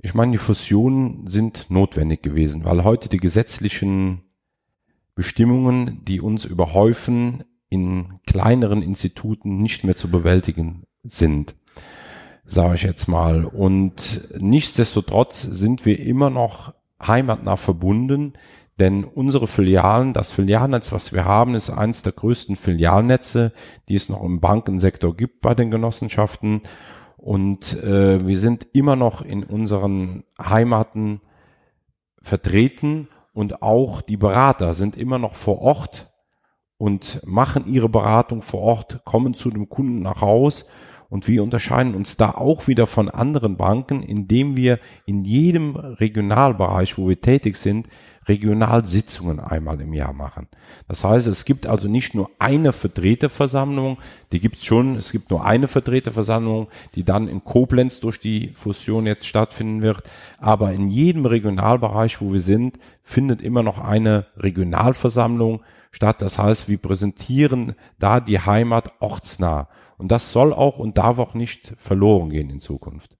Ich 0.00 0.14
meine, 0.14 0.32
die 0.32 0.38
Fusionen 0.38 1.26
sind 1.26 1.70
notwendig 1.70 2.22
gewesen, 2.22 2.64
weil 2.64 2.84
heute 2.84 3.08
die 3.08 3.16
gesetzlichen 3.16 4.22
Bestimmungen, 5.14 6.04
die 6.04 6.20
uns 6.20 6.44
überhäufen, 6.44 7.44
in 7.70 8.20
kleineren 8.26 8.82
Instituten 8.82 9.58
nicht 9.58 9.84
mehr 9.84 9.96
zu 9.96 10.08
bewältigen 10.08 10.84
sind, 11.02 11.56
sage 12.44 12.76
ich 12.76 12.82
jetzt 12.82 13.08
mal. 13.08 13.44
Und 13.44 14.28
nichtsdestotrotz 14.38 15.42
sind 15.42 15.84
wir 15.84 15.98
immer 15.98 16.30
noch 16.30 16.72
heimatnah 17.04 17.56
verbunden, 17.56 18.34
Denn 18.78 19.04
unsere 19.04 19.48
Filialen, 19.48 20.12
das 20.12 20.32
Filialnetz, 20.32 20.92
was 20.92 21.12
wir 21.12 21.24
haben, 21.24 21.54
ist 21.54 21.70
eines 21.70 22.02
der 22.02 22.12
größten 22.12 22.54
Filialnetze, 22.54 23.52
die 23.88 23.96
es 23.96 24.08
noch 24.08 24.22
im 24.22 24.40
Bankensektor 24.40 25.16
gibt 25.16 25.40
bei 25.40 25.54
den 25.54 25.70
Genossenschaften. 25.70 26.62
Und 27.16 27.82
äh, 27.82 28.24
wir 28.24 28.38
sind 28.38 28.68
immer 28.72 28.94
noch 28.94 29.22
in 29.22 29.42
unseren 29.42 30.22
Heimaten 30.40 31.20
vertreten 32.22 33.08
und 33.32 33.62
auch 33.62 34.00
die 34.00 34.16
Berater 34.16 34.74
sind 34.74 34.96
immer 34.96 35.18
noch 35.18 35.34
vor 35.34 35.60
Ort 35.60 36.12
und 36.76 37.20
machen 37.26 37.64
ihre 37.66 37.88
Beratung 37.88 38.42
vor 38.42 38.60
Ort, 38.60 39.04
kommen 39.04 39.34
zu 39.34 39.50
dem 39.50 39.68
Kunden 39.68 40.02
nach 40.02 40.20
Haus 40.20 40.66
und 41.08 41.26
wir 41.26 41.42
unterscheiden 41.42 41.94
uns 41.94 42.16
da 42.16 42.32
auch 42.32 42.68
wieder 42.68 42.86
von 42.86 43.08
anderen 43.08 43.56
Banken, 43.56 44.02
indem 44.02 44.56
wir 44.56 44.78
in 45.06 45.24
jedem 45.24 45.74
Regionalbereich, 45.74 46.98
wo 46.98 47.08
wir 47.08 47.20
tätig 47.20 47.56
sind, 47.56 47.88
Regionalsitzungen 48.28 49.40
einmal 49.40 49.80
im 49.80 49.92
Jahr 49.92 50.12
machen. 50.12 50.48
Das 50.86 51.04
heißt, 51.04 51.26
es 51.26 51.44
gibt 51.44 51.66
also 51.66 51.88
nicht 51.88 52.14
nur 52.14 52.30
eine 52.38 52.72
Vertreterversammlung, 52.72 53.98
die 54.32 54.40
gibt 54.40 54.56
es 54.56 54.64
schon, 54.64 54.96
es 54.96 55.12
gibt 55.12 55.30
nur 55.30 55.44
eine 55.44 55.68
Vertreterversammlung, 55.68 56.68
die 56.94 57.04
dann 57.04 57.28
in 57.28 57.44
Koblenz 57.44 58.00
durch 58.00 58.20
die 58.20 58.52
Fusion 58.56 59.06
jetzt 59.06 59.26
stattfinden 59.26 59.82
wird, 59.82 60.02
aber 60.38 60.72
in 60.72 60.88
jedem 60.88 61.26
Regionalbereich, 61.26 62.20
wo 62.20 62.32
wir 62.32 62.42
sind, 62.42 62.78
findet 63.02 63.40
immer 63.40 63.62
noch 63.62 63.78
eine 63.78 64.26
Regionalversammlung 64.36 65.62
statt. 65.90 66.22
Das 66.22 66.38
heißt, 66.38 66.68
wir 66.68 66.78
präsentieren 66.78 67.74
da 67.98 68.20
die 68.20 68.40
Heimat 68.40 68.92
ortsnah. 69.00 69.68
Und 69.96 70.12
das 70.12 70.30
soll 70.32 70.52
auch 70.52 70.78
und 70.78 70.98
darf 70.98 71.18
auch 71.18 71.34
nicht 71.34 71.74
verloren 71.76 72.30
gehen 72.30 72.50
in 72.50 72.60
Zukunft. 72.60 73.16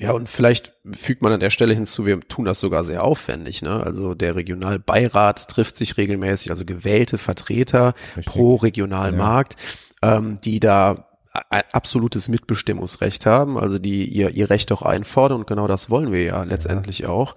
Ja, 0.00 0.12
und 0.12 0.28
vielleicht 0.28 0.74
fügt 0.94 1.22
man 1.22 1.32
an 1.32 1.40
der 1.40 1.50
Stelle 1.50 1.74
hinzu, 1.74 2.06
wir 2.06 2.20
tun 2.20 2.44
das 2.44 2.60
sogar 2.60 2.84
sehr 2.84 3.02
aufwendig. 3.02 3.62
Ne? 3.62 3.82
Also 3.82 4.14
der 4.14 4.36
Regionalbeirat 4.36 5.48
trifft 5.48 5.76
sich 5.76 5.96
regelmäßig, 5.96 6.50
also 6.50 6.64
gewählte 6.64 7.18
Vertreter 7.18 7.94
Richtig. 8.16 8.26
pro 8.26 8.56
Regionalmarkt, 8.56 9.56
ja. 10.00 10.18
ähm, 10.18 10.38
die 10.44 10.60
da 10.60 11.08
ein 11.50 11.64
absolutes 11.72 12.28
Mitbestimmungsrecht 12.28 13.26
haben, 13.26 13.58
also 13.58 13.78
die 13.78 14.04
ihr, 14.04 14.30
ihr 14.30 14.50
Recht 14.50 14.70
auch 14.72 14.82
einfordern 14.82 15.40
und 15.40 15.46
genau 15.46 15.66
das 15.66 15.90
wollen 15.90 16.12
wir 16.12 16.22
ja 16.22 16.42
letztendlich 16.44 17.00
ja. 17.00 17.08
auch. 17.08 17.34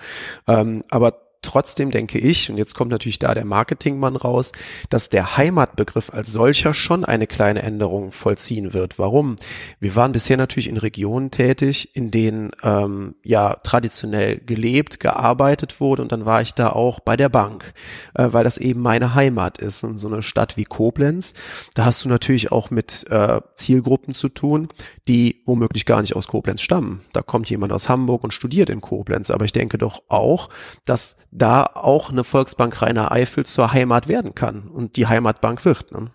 Ähm, 0.48 0.84
aber 0.89 1.30
Trotzdem 1.43 1.89
denke 1.89 2.19
ich, 2.19 2.51
und 2.51 2.57
jetzt 2.57 2.75
kommt 2.75 2.91
natürlich 2.91 3.17
da 3.17 3.33
der 3.33 3.45
Marketingmann 3.45 4.15
raus, 4.15 4.51
dass 4.89 5.10
der 5.10 5.38
Heimatbegriff 5.38 6.13
als 6.13 6.31
solcher 6.31 6.75
schon 6.75 7.03
eine 7.03 7.25
kleine 7.25 7.63
Änderung 7.63 8.12
vollziehen 8.12 8.74
wird. 8.74 9.00
Warum? 9.00 9.38
Wir 9.79 9.95
waren 9.95 10.12
bisher 10.12 10.38
natürlich 10.38 10.67
in 10.67 10.77
Regionen 10.77 11.31
tätig, 11.31 11.95
in 11.95 12.12
denen 12.12 12.51
ähm, 12.62 13.15
ja 13.24 13.55
traditionell 13.63 14.38
gelebt, 14.38 15.00
gearbeitet 15.00 15.79
wurde 15.79 16.03
und 16.03 16.12
dann 16.12 16.27
war 16.27 16.43
ich 16.43 16.53
da 16.53 16.69
auch 16.69 17.00
bei 17.00 17.17
der 17.17 17.29
Bank, 17.29 17.74
äh, 18.13 18.27
weil 18.31 18.43
das 18.43 18.60
eben 18.60 18.81
meine 18.81 19.15
Heimat 19.15 19.57
ist. 19.57 19.83
Und 19.83 19.98
so 19.98 20.07
eine 20.07 20.21
Stadt 20.21 20.57
wie 20.57 20.65
Koblenz, 20.65 21.33
da 21.74 21.86
hast 21.86 22.05
du 22.05 22.10
natürlich 22.10 22.51
auch 22.51 22.69
mit 22.69 23.10
äh, 23.10 23.41
Zielgruppen 23.55 24.13
zu 24.13 24.29
tun, 24.29 24.67
die 25.07 25.41
womöglich 25.45 25.88
gar 25.88 26.01
nicht 26.01 26.15
aus 26.15 26.27
Koblenz 26.27 26.62
stammen. 26.62 27.01
Da 27.13 27.24
kommt 27.24 27.50
jemand 27.50 27.74
aus 27.74 27.89
Hamburg 27.89 28.24
und 28.24 28.31
studiert 28.31 28.69
in 28.69 28.81
Koblenz. 28.81 29.31
Aber 29.31 29.45
ich 29.45 29.53
denke 29.53 29.79
doch 29.79 30.03
auch, 30.07 30.50
dass 30.86 31.15
da 31.31 31.63
auch 31.63 32.09
eine 32.09 32.23
Volksbank 32.23 32.81
Rainer 32.81 33.11
Eifel 33.11 33.45
zur 33.45 33.71
Heimat 33.71 34.07
werden 34.07 34.35
kann 34.35 34.67
und 34.67 34.97
die 34.97 35.07
Heimatbank 35.07 35.63
wird. 35.65 35.91
Ne? 35.91 36.11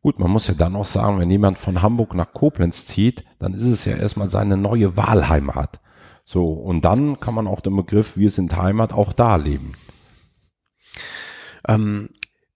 Gut, 0.00 0.18
man 0.18 0.30
muss 0.30 0.48
ja 0.48 0.54
dann 0.54 0.76
auch 0.76 0.84
sagen, 0.84 1.18
wenn 1.18 1.30
jemand 1.30 1.58
von 1.58 1.82
Hamburg 1.82 2.14
nach 2.14 2.32
Koblenz 2.32 2.86
zieht, 2.86 3.24
dann 3.38 3.54
ist 3.54 3.64
es 3.66 3.84
ja 3.84 3.96
erstmal 3.96 4.30
seine 4.30 4.56
neue 4.56 4.96
Wahlheimat. 4.96 5.80
So, 6.24 6.52
und 6.52 6.84
dann 6.84 7.20
kann 7.20 7.34
man 7.34 7.46
auch 7.46 7.60
den 7.60 7.76
Begriff 7.76 8.16
Wir 8.16 8.30
sind 8.30 8.56
Heimat 8.56 8.92
auch 8.92 9.12
da 9.12 9.36
leben. 9.36 9.74
Ähm, 11.68 12.10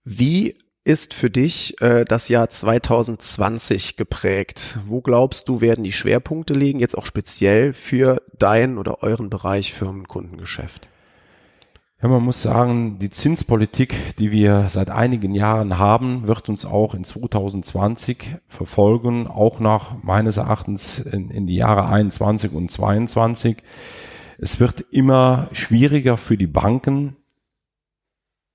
wie 0.05 0.55
ist 0.85 1.15
für 1.15 1.31
dich 1.31 1.81
äh, 1.83 2.05
das 2.05 2.29
Jahr 2.29 2.49
2020 2.49 3.97
geprägt? 3.97 4.79
Wo 4.87 5.01
glaubst 5.01 5.49
du, 5.49 5.61
werden 5.61 5.83
die 5.83 5.93
Schwerpunkte 5.93 6.55
liegen, 6.55 6.79
jetzt 6.79 6.97
auch 6.97 7.07
speziell 7.07 7.73
für 7.73 8.23
deinen 8.39 8.79
oder 8.79 9.03
euren 9.03 9.29
Bereich 9.29 9.73
Firmenkundengeschäft? 9.73 10.89
Ja, 12.03 12.09
man 12.09 12.23
muss 12.23 12.43
sagen, 12.43 12.99
die 12.99 13.09
Zinspolitik, 13.09 14.17
die 14.19 14.31
wir 14.31 14.69
seit 14.69 14.91
einigen 14.91 15.35
Jahren 15.35 15.79
haben, 15.79 16.27
wird 16.27 16.51
uns 16.51 16.67
auch 16.67 16.95
in 16.95 17.05
2020 17.05 18.37
verfolgen, 18.49 19.27
auch 19.27 19.61
nach 19.61 20.03
meines 20.03 20.37
Erachtens 20.37 20.99
in, 20.99 21.31
in 21.31 21.47
die 21.47 21.57
Jahre 21.57 21.89
21 21.89 22.53
und 22.53 22.71
22. 22.71 23.63
Es 24.37 24.61
wird 24.61 24.83
immer 24.91 25.49
schwieriger 25.53 26.19
für 26.19 26.37
die 26.37 26.47
Banken, 26.47 27.17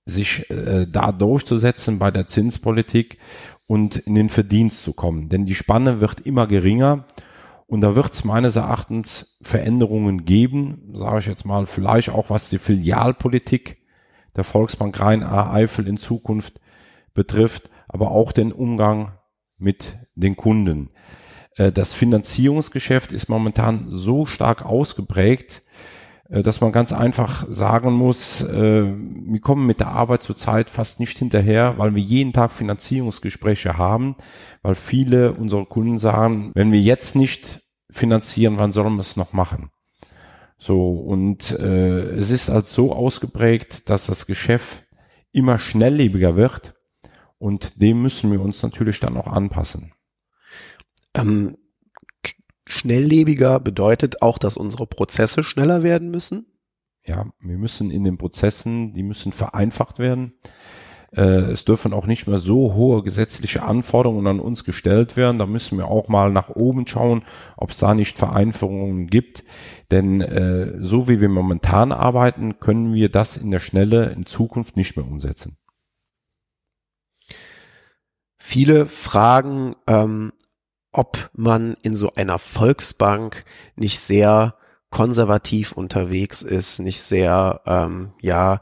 sich 0.06 0.48
äh, 0.52 0.86
da 0.86 1.12
durchzusetzen 1.12 1.98
bei 1.98 2.12
der 2.12 2.28
Zinspolitik 2.28 3.18
und 3.66 3.96
in 3.96 4.14
den 4.14 4.30
Verdienst 4.30 4.84
zu 4.84 4.94
kommen. 4.94 5.30
Denn 5.30 5.48
die 5.48 5.56
Spanne 5.56 6.00
wird 6.00 6.20
immer 6.20 6.46
geringer 6.46 7.06
und 7.72 7.80
da 7.80 7.96
wird 7.96 8.12
es 8.12 8.26
meines 8.26 8.58
Erachtens 8.58 9.38
Veränderungen 9.42 10.26
geben, 10.26 10.92
sage 10.94 11.20
ich 11.20 11.26
jetzt 11.26 11.46
mal, 11.46 11.68
vielleicht 11.68 12.10
auch 12.10 12.30
was 12.30 12.50
die 12.50 12.60
Filialpolitik 12.60 13.78
der 14.36 14.44
Volksbank 14.44 15.00
Rhein-Eifel 15.00 15.88
in 15.88 15.96
Zukunft 15.96 16.60
betrifft, 17.14 17.70
aber 17.88 18.12
auch 18.12 18.34
den 18.34 18.52
Umgang 18.52 19.14
mit 19.58 19.98
den 20.16 20.36
Kunden. 20.36 20.90
Äh, 21.56 21.72
das 21.72 21.94
Finanzierungsgeschäft 21.94 23.14
ist 23.14 23.30
momentan 23.30 23.86
so 23.88 24.26
stark 24.26 24.66
ausgeprägt, 24.66 25.62
dass 26.32 26.62
man 26.62 26.72
ganz 26.72 26.94
einfach 26.94 27.46
sagen 27.50 27.92
muss, 27.92 28.42
äh, 28.42 28.84
wir 28.86 29.42
kommen 29.42 29.68
mit 29.68 29.82
der 29.82 29.90
Arbeit 29.90 30.24
zurzeit 30.24 30.70
fast 30.70 31.02
nicht 31.02 31.18
hinterher, 31.18 31.78
weil 31.78 31.94
wir 31.94 32.02
jeden 32.02 32.32
Tag 32.32 32.54
Finanzierungsgespräche 32.54 33.78
haben, 33.78 34.16
weil 34.62 34.76
viele 34.76 35.34
unserer 35.34 35.66
Kunden 35.66 36.00
sagen, 36.00 36.52
wenn 36.54 36.72
wir 36.72 36.80
jetzt 36.80 37.18
nicht 37.18 37.62
finanzieren, 37.90 38.60
wann 38.60 38.72
sollen 38.72 38.96
wir 38.96 39.02
es 39.02 39.18
noch 39.18 39.34
machen? 39.34 39.72
So, 40.58 40.92
und 40.92 41.52
äh, 41.60 42.00
es 42.00 42.30
ist 42.30 42.48
halt 42.48 42.68
so 42.68 42.94
ausgeprägt, 42.94 43.90
dass 43.90 44.06
das 44.06 44.26
Geschäft 44.26 44.86
immer 45.34 45.58
schnelllebiger 45.58 46.38
wird 46.38 46.76
und 47.40 47.82
dem 47.82 48.02
müssen 48.02 48.32
wir 48.32 48.40
uns 48.40 48.64
natürlich 48.64 49.00
dann 49.00 49.18
auch 49.18 49.28
anpassen. 49.28 49.92
Ähm, 51.14 51.58
schnelllebiger 52.68 53.60
bedeutet 53.60 54.22
auch, 54.22 54.38
dass 54.38 54.58
unsere 54.58 54.88
Prozesse 54.88 55.44
schneller 55.44 55.84
werden 55.84 56.10
müssen? 56.12 56.46
Ja, 57.06 57.26
wir 57.40 57.58
müssen 57.58 57.90
in 57.90 58.04
den 58.04 58.18
Prozessen, 58.18 58.94
die 58.94 59.04
müssen 59.04 59.32
vereinfacht 59.32 59.98
werden. 59.98 60.34
Äh, 61.14 61.52
es 61.52 61.66
dürfen 61.66 61.94
auch 61.94 62.06
nicht 62.06 62.28
mehr 62.28 62.40
so 62.40 62.74
hohe 62.74 63.04
gesetzliche 63.04 63.64
Anforderungen 63.64 64.28
an 64.28 64.40
uns 64.40 64.64
gestellt 64.64 65.18
werden. 65.18 65.40
Da 65.40 65.46
müssen 65.46 65.78
wir 65.78 65.88
auch 65.88 66.08
mal 66.08 66.32
nach 66.32 66.50
oben 66.50 66.88
schauen, 66.88 67.24
ob 67.58 67.72
es 67.72 67.78
da 67.78 67.94
nicht 67.94 68.18
Vereinfachungen 68.18 69.08
gibt. 69.08 69.44
Denn 69.90 70.22
äh, 70.22 70.78
so 70.80 71.08
wie 71.08 71.20
wir 71.20 71.30
momentan 71.30 71.92
arbeiten, 71.92 72.60
können 72.60 72.94
wir 72.94 73.10
das 73.10 73.36
in 73.36 73.52
der 73.52 73.60
Schnelle 73.60 74.12
in 74.12 74.26
Zukunft 74.26 74.78
nicht 74.78 74.96
mehr 74.96 75.06
umsetzen. 75.06 75.58
Viele 78.38 78.86
fragen, 78.86 79.76
ähm, 79.88 80.34
ob 80.92 81.30
man 81.34 81.76
in 81.82 81.96
so 81.96 82.14
einer 82.16 82.40
Volksbank 82.40 83.46
nicht 83.76 84.00
sehr 84.00 84.56
konservativ 84.90 85.72
unterwegs 85.72 86.42
ist, 86.42 86.80
nicht 86.80 87.02
sehr, 87.02 87.62
ähm, 87.66 88.12
ja, 88.22 88.60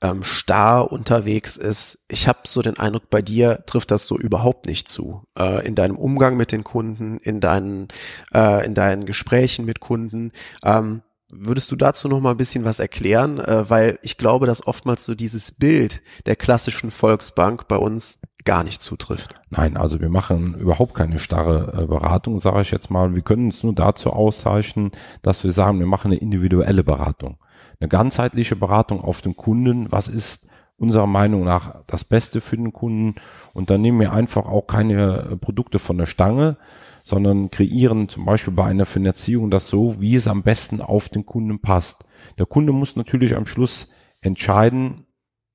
ähm, 0.00 0.24
starr 0.24 0.90
unterwegs 0.90 1.56
ist. 1.56 1.98
Ich 2.08 2.26
habe 2.26 2.40
so 2.44 2.60
den 2.60 2.78
Eindruck, 2.78 3.08
bei 3.08 3.22
dir 3.22 3.64
trifft 3.66 3.90
das 3.92 4.06
so 4.06 4.18
überhaupt 4.18 4.66
nicht 4.66 4.88
zu. 4.88 5.24
Äh, 5.38 5.66
in 5.66 5.74
deinem 5.74 5.96
Umgang 5.96 6.36
mit 6.36 6.50
den 6.52 6.64
Kunden, 6.64 7.18
in 7.18 7.40
deinen, 7.40 7.88
äh, 8.34 8.66
in 8.66 8.74
deinen 8.74 9.06
Gesprächen 9.06 9.64
mit 9.64 9.80
Kunden. 9.80 10.32
Ähm, 10.64 11.02
würdest 11.32 11.72
du 11.72 11.76
dazu 11.76 12.08
noch 12.08 12.20
mal 12.20 12.32
ein 12.32 12.36
bisschen 12.36 12.64
was 12.64 12.78
erklären? 12.78 13.40
Äh, 13.40 13.68
weil 13.68 13.98
ich 14.02 14.18
glaube, 14.18 14.46
dass 14.46 14.66
oftmals 14.66 15.04
so 15.04 15.14
dieses 15.14 15.50
Bild 15.50 16.02
der 16.26 16.36
klassischen 16.36 16.90
Volksbank 16.90 17.66
bei 17.66 17.76
uns 17.76 18.20
gar 18.44 18.64
nicht 18.64 18.82
zutrifft. 18.82 19.34
Nein, 19.50 19.76
also 19.76 20.00
wir 20.00 20.08
machen 20.08 20.54
überhaupt 20.54 20.94
keine 20.94 21.18
starre 21.18 21.82
äh, 21.82 21.86
Beratung, 21.86 22.40
sage 22.40 22.60
ich 22.60 22.70
jetzt 22.70 22.90
mal. 22.90 23.14
Wir 23.14 23.22
können 23.22 23.46
uns 23.46 23.62
nur 23.62 23.74
dazu 23.74 24.10
auszeichnen, 24.10 24.92
dass 25.22 25.44
wir 25.44 25.52
sagen, 25.52 25.78
wir 25.78 25.86
machen 25.86 26.10
eine 26.10 26.20
individuelle 26.20 26.84
Beratung. 26.84 27.38
Eine 27.80 27.88
ganzheitliche 27.88 28.56
Beratung 28.56 29.00
auf 29.00 29.22
den 29.22 29.36
Kunden. 29.36 29.90
Was 29.90 30.08
ist 30.08 30.46
unserer 30.76 31.06
Meinung 31.06 31.44
nach 31.44 31.82
das 31.86 32.04
Beste 32.04 32.40
für 32.40 32.56
den 32.56 32.72
Kunden? 32.72 33.14
Und 33.52 33.70
dann 33.70 33.82
nehmen 33.82 34.00
wir 34.00 34.12
einfach 34.12 34.46
auch 34.46 34.66
keine 34.66 35.30
äh, 35.32 35.36
Produkte 35.36 35.78
von 35.78 35.98
der 35.98 36.06
Stange, 36.06 36.56
sondern 37.04 37.50
kreieren 37.50 38.08
zum 38.08 38.24
Beispiel 38.24 38.52
bei 38.52 38.64
einer 38.64 38.86
Finanzierung 38.86 39.50
das 39.50 39.68
so, 39.68 40.00
wie 40.00 40.14
es 40.14 40.28
am 40.28 40.42
besten 40.42 40.80
auf 40.80 41.08
den 41.08 41.26
Kunden 41.26 41.60
passt. 41.60 42.04
Der 42.38 42.46
Kunde 42.46 42.72
muss 42.72 42.96
natürlich 42.96 43.36
am 43.36 43.46
Schluss 43.46 43.88
entscheiden, 44.20 45.06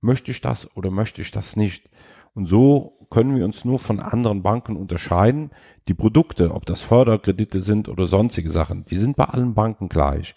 möchte 0.01 0.31
ich 0.31 0.41
das 0.41 0.75
oder 0.75 0.91
möchte 0.91 1.21
ich 1.21 1.31
das 1.31 1.55
nicht. 1.55 1.89
Und 2.33 2.45
so 2.45 2.93
können 3.09 3.35
wir 3.35 3.45
uns 3.45 3.65
nur 3.65 3.79
von 3.79 3.99
anderen 3.99 4.43
Banken 4.43 4.75
unterscheiden. 4.75 5.51
Die 5.87 5.93
Produkte, 5.93 6.53
ob 6.53 6.65
das 6.65 6.81
Förderkredite 6.81 7.61
sind 7.61 7.89
oder 7.89 8.05
sonstige 8.05 8.51
Sachen, 8.51 8.83
die 8.83 8.97
sind 8.97 9.15
bei 9.15 9.23
allen 9.23 9.53
Banken 9.53 9.89
gleich. 9.89 10.35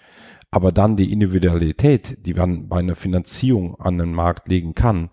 Aber 0.50 0.72
dann 0.72 0.96
die 0.96 1.12
Individualität, 1.12 2.26
die 2.26 2.34
man 2.34 2.68
bei 2.68 2.78
einer 2.78 2.96
Finanzierung 2.96 3.80
an 3.80 3.98
den 3.98 4.12
Markt 4.12 4.48
legen 4.48 4.74
kann, 4.74 5.10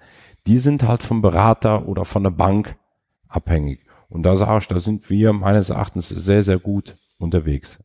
die 0.47 0.59
sind 0.59 0.83
halt 0.83 1.03
vom 1.03 1.21
Berater 1.21 1.87
oder 1.87 2.05
von 2.05 2.23
der 2.23 2.31
Bank 2.31 2.75
abhängig. 3.27 3.85
Und 4.09 4.23
da 4.23 4.35
sage 4.35 4.59
ich, 4.59 4.67
da 4.67 4.79
sind 4.79 5.09
wir 5.09 5.33
meines 5.33 5.69
Erachtens 5.69 6.09
sehr, 6.09 6.41
sehr 6.41 6.59
gut 6.59 6.97
unterwegs. 7.17 7.79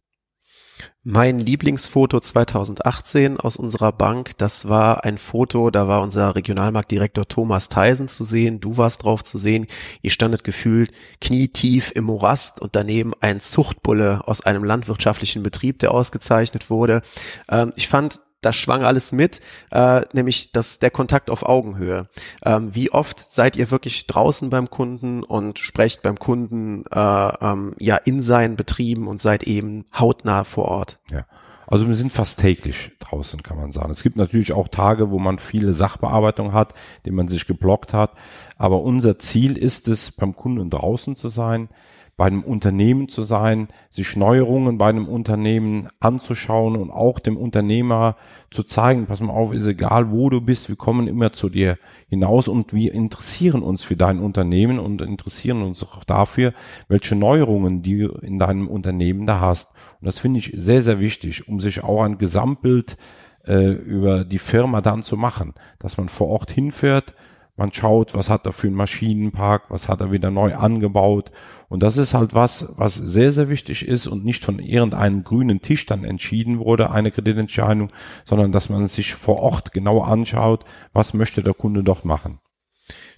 Mein 1.04 1.40
Lieblingsfoto 1.40 2.20
2018 2.20 3.40
aus 3.40 3.56
unserer 3.56 3.90
Bank, 3.90 4.38
das 4.38 4.68
war 4.68 5.02
ein 5.02 5.18
Foto, 5.18 5.70
da 5.70 5.88
war 5.88 6.00
unser 6.00 6.36
Regionalmarktdirektor 6.36 7.26
Thomas 7.26 7.68
Theisen 7.68 8.06
zu 8.06 8.22
sehen, 8.22 8.60
du 8.60 8.76
warst 8.76 9.02
drauf 9.02 9.24
zu 9.24 9.36
sehen, 9.36 9.66
ihr 10.02 10.12
standet 10.12 10.44
gefühlt 10.44 10.92
knietief 11.20 11.90
im 11.90 12.04
Morast 12.04 12.62
und 12.62 12.76
daneben 12.76 13.14
ein 13.20 13.40
Zuchtbulle 13.40 14.28
aus 14.28 14.46
einem 14.46 14.62
landwirtschaftlichen 14.62 15.42
Betrieb, 15.42 15.80
der 15.80 15.90
ausgezeichnet 15.90 16.70
wurde. 16.70 17.02
Ähm, 17.50 17.72
ich 17.74 17.88
fand 17.88 18.20
das 18.42 18.56
schwang 18.56 18.84
alles 18.84 19.12
mit, 19.12 19.40
äh, 19.70 20.02
nämlich 20.12 20.52
das, 20.52 20.78
der 20.78 20.90
Kontakt 20.90 21.30
auf 21.30 21.44
Augenhöhe. 21.44 22.08
Ähm, 22.44 22.74
wie 22.74 22.90
oft 22.90 23.18
seid 23.18 23.56
ihr 23.56 23.70
wirklich 23.70 24.06
draußen 24.06 24.50
beim 24.50 24.68
Kunden 24.68 25.22
und 25.22 25.58
sprecht 25.58 26.02
beim 26.02 26.18
Kunden 26.18 26.84
äh, 26.92 26.98
ähm, 27.40 27.74
ja 27.78 27.96
in 27.96 28.22
seinen 28.22 28.56
Betrieben 28.56 29.06
und 29.06 29.20
seid 29.20 29.44
eben 29.44 29.86
hautnah 29.98 30.44
vor 30.44 30.66
Ort? 30.66 30.98
Ja. 31.10 31.24
Also 31.72 31.88
wir 31.88 31.94
sind 31.94 32.12
fast 32.12 32.38
täglich 32.38 32.90
draußen, 32.98 33.42
kann 33.42 33.56
man 33.56 33.72
sagen. 33.72 33.90
Es 33.90 34.02
gibt 34.02 34.16
natürlich 34.16 34.52
auch 34.52 34.68
Tage, 34.68 35.10
wo 35.10 35.18
man 35.18 35.38
viele 35.38 35.72
Sachbearbeitung 35.72 36.52
hat, 36.52 36.74
die 37.06 37.10
man 37.10 37.28
sich 37.28 37.46
geblockt 37.46 37.94
hat. 37.94 38.12
Aber 38.58 38.82
unser 38.82 39.18
Ziel 39.18 39.56
ist 39.56 39.88
es, 39.88 40.10
beim 40.10 40.36
Kunden 40.36 40.68
draußen 40.68 41.16
zu 41.16 41.28
sein, 41.28 41.70
bei 42.16 42.26
einem 42.26 42.42
Unternehmen 42.42 43.08
zu 43.08 43.22
sein, 43.22 43.68
sich 43.90 44.16
Neuerungen 44.16 44.76
bei 44.76 44.88
einem 44.88 45.08
Unternehmen 45.08 45.88
anzuschauen 45.98 46.76
und 46.76 46.90
auch 46.90 47.18
dem 47.18 47.36
Unternehmer 47.36 48.16
zu 48.50 48.62
zeigen, 48.62 49.06
pass 49.06 49.20
mal 49.20 49.32
auf, 49.32 49.54
ist 49.54 49.66
egal 49.66 50.10
wo 50.10 50.28
du 50.28 50.40
bist, 50.40 50.68
wir 50.68 50.76
kommen 50.76 51.08
immer 51.08 51.32
zu 51.32 51.48
dir 51.48 51.78
hinaus 52.08 52.48
und 52.48 52.74
wir 52.74 52.92
interessieren 52.92 53.62
uns 53.62 53.82
für 53.82 53.96
dein 53.96 54.20
Unternehmen 54.20 54.78
und 54.78 55.00
interessieren 55.00 55.62
uns 55.62 55.82
auch 55.82 56.04
dafür, 56.04 56.52
welche 56.86 57.16
Neuerungen 57.16 57.82
du 57.82 58.08
in 58.20 58.38
deinem 58.38 58.68
Unternehmen 58.68 59.26
da 59.26 59.40
hast. 59.40 59.70
Und 60.00 60.06
das 60.06 60.18
finde 60.18 60.38
ich 60.38 60.52
sehr, 60.54 60.82
sehr 60.82 61.00
wichtig, 61.00 61.48
um 61.48 61.60
sich 61.60 61.82
auch 61.82 62.04
ein 62.04 62.18
Gesamtbild 62.18 62.98
äh, 63.46 63.72
über 63.72 64.24
die 64.24 64.38
Firma 64.38 64.80
dann 64.82 65.02
zu 65.02 65.16
machen, 65.16 65.54
dass 65.78 65.96
man 65.96 66.08
vor 66.08 66.28
Ort 66.28 66.50
hinfährt, 66.50 67.14
man 67.56 67.72
schaut, 67.72 68.14
was 68.14 68.30
hat 68.30 68.46
er 68.46 68.52
für 68.52 68.66
einen 68.66 68.76
Maschinenpark, 68.76 69.70
was 69.70 69.88
hat 69.88 70.00
er 70.00 70.10
wieder 70.10 70.30
neu 70.30 70.54
angebaut. 70.54 71.32
Und 71.68 71.82
das 71.82 71.98
ist 71.98 72.14
halt 72.14 72.34
was, 72.34 72.72
was 72.76 72.94
sehr, 72.94 73.32
sehr 73.32 73.48
wichtig 73.48 73.86
ist 73.86 74.06
und 74.06 74.24
nicht 74.24 74.44
von 74.44 74.58
irgendeinem 74.58 75.22
grünen 75.22 75.60
Tisch 75.60 75.84
dann 75.86 76.04
entschieden 76.04 76.58
wurde, 76.58 76.90
eine 76.90 77.10
Kreditentscheidung, 77.10 77.88
sondern 78.24 78.52
dass 78.52 78.70
man 78.70 78.86
sich 78.86 79.14
vor 79.14 79.36
Ort 79.36 79.72
genau 79.72 80.00
anschaut, 80.00 80.64
was 80.92 81.14
möchte 81.14 81.42
der 81.42 81.54
Kunde 81.54 81.84
dort 81.84 82.04
machen. 82.04 82.40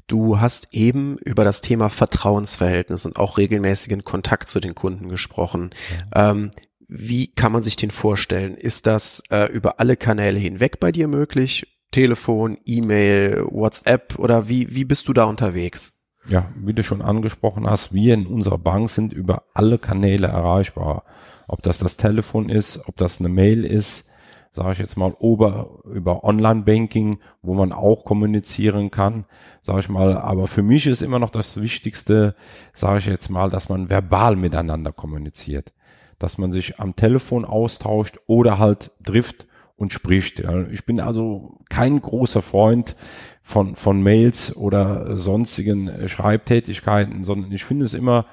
Du 0.06 0.40
hast 0.40 0.74
eben 0.74 1.16
über 1.18 1.44
das 1.44 1.60
Thema 1.60 1.88
Vertrauensverhältnis 1.88 3.06
und 3.06 3.16
auch 3.16 3.38
regelmäßigen 3.38 4.04
Kontakt 4.04 4.50
zu 4.50 4.60
den 4.60 4.74
Kunden 4.74 5.08
gesprochen. 5.08 5.70
Ähm, 6.14 6.50
wie 6.86 7.28
kann 7.28 7.52
man 7.52 7.62
sich 7.62 7.76
den 7.76 7.90
vorstellen? 7.90 8.54
Ist 8.54 8.86
das 8.86 9.22
äh, 9.30 9.50
über 9.50 9.80
alle 9.80 9.96
Kanäle 9.96 10.38
hinweg 10.38 10.78
bei 10.80 10.92
dir 10.92 11.08
möglich 11.08 11.73
Telefon, 11.94 12.58
E-Mail, 12.66 13.46
WhatsApp 13.52 14.18
oder 14.18 14.48
wie, 14.48 14.74
wie 14.74 14.84
bist 14.84 15.06
du 15.06 15.12
da 15.12 15.26
unterwegs? 15.26 15.92
Ja, 16.28 16.46
wie 16.56 16.72
du 16.72 16.82
schon 16.82 17.02
angesprochen 17.02 17.70
hast, 17.70 17.92
wir 17.92 18.14
in 18.14 18.26
unserer 18.26 18.58
Bank 18.58 18.90
sind 18.90 19.12
über 19.12 19.44
alle 19.54 19.78
Kanäle 19.78 20.26
erreichbar. 20.26 21.04
Ob 21.46 21.62
das 21.62 21.78
das 21.78 21.96
Telefon 21.96 22.48
ist, 22.48 22.80
ob 22.88 22.96
das 22.96 23.20
eine 23.20 23.28
Mail 23.28 23.64
ist, 23.64 24.10
sage 24.50 24.72
ich 24.72 24.78
jetzt 24.78 24.96
mal, 24.96 25.14
über, 25.20 25.84
über 25.84 26.24
Online-Banking, 26.24 27.18
wo 27.42 27.54
man 27.54 27.70
auch 27.70 28.04
kommunizieren 28.04 28.90
kann, 28.90 29.24
sage 29.62 29.78
ich 29.78 29.88
mal. 29.88 30.18
Aber 30.18 30.48
für 30.48 30.62
mich 30.62 30.88
ist 30.88 31.00
immer 31.00 31.20
noch 31.20 31.30
das 31.30 31.60
Wichtigste, 31.60 32.34
sage 32.72 32.98
ich 32.98 33.06
jetzt 33.06 33.30
mal, 33.30 33.50
dass 33.50 33.68
man 33.68 33.88
verbal 33.88 34.34
miteinander 34.34 34.90
kommuniziert. 34.90 35.72
Dass 36.18 36.38
man 36.38 36.50
sich 36.50 36.80
am 36.80 36.96
Telefon 36.96 37.44
austauscht 37.44 38.18
oder 38.26 38.58
halt 38.58 38.90
trifft 39.04 39.46
und 39.76 39.92
spricht. 39.92 40.42
Ich 40.70 40.86
bin 40.86 41.00
also 41.00 41.58
kein 41.68 42.00
großer 42.00 42.42
Freund 42.42 42.96
von, 43.42 43.76
von 43.76 44.02
Mails 44.02 44.54
oder 44.56 45.16
sonstigen 45.16 46.08
Schreibtätigkeiten, 46.08 47.24
sondern 47.24 47.52
ich 47.52 47.64
finde 47.64 47.84
es 47.84 47.94
immer 47.94 48.26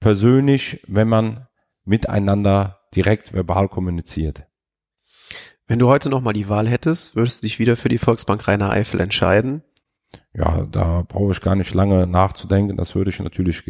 persönlich, 0.00 0.82
wenn 0.86 1.08
man 1.08 1.46
miteinander 1.84 2.80
direkt 2.94 3.32
verbal 3.32 3.68
kommuniziert. 3.68 4.46
Wenn 5.66 5.78
du 5.78 5.88
heute 5.88 6.10
nochmal 6.10 6.34
die 6.34 6.48
Wahl 6.48 6.68
hättest, 6.68 7.16
würdest 7.16 7.42
du 7.42 7.46
dich 7.46 7.58
wieder 7.58 7.76
für 7.76 7.88
die 7.88 7.98
Volksbank 7.98 8.46
Rainer 8.46 8.70
Eifel 8.70 9.00
entscheiden? 9.00 9.62
Ja, 10.34 10.66
da 10.70 11.02
brauche 11.06 11.32
ich 11.32 11.40
gar 11.40 11.56
nicht 11.56 11.74
lange 11.74 12.06
nachzudenken. 12.06 12.76
Das 12.76 12.94
würde 12.94 13.10
ich 13.10 13.20
natürlich 13.20 13.64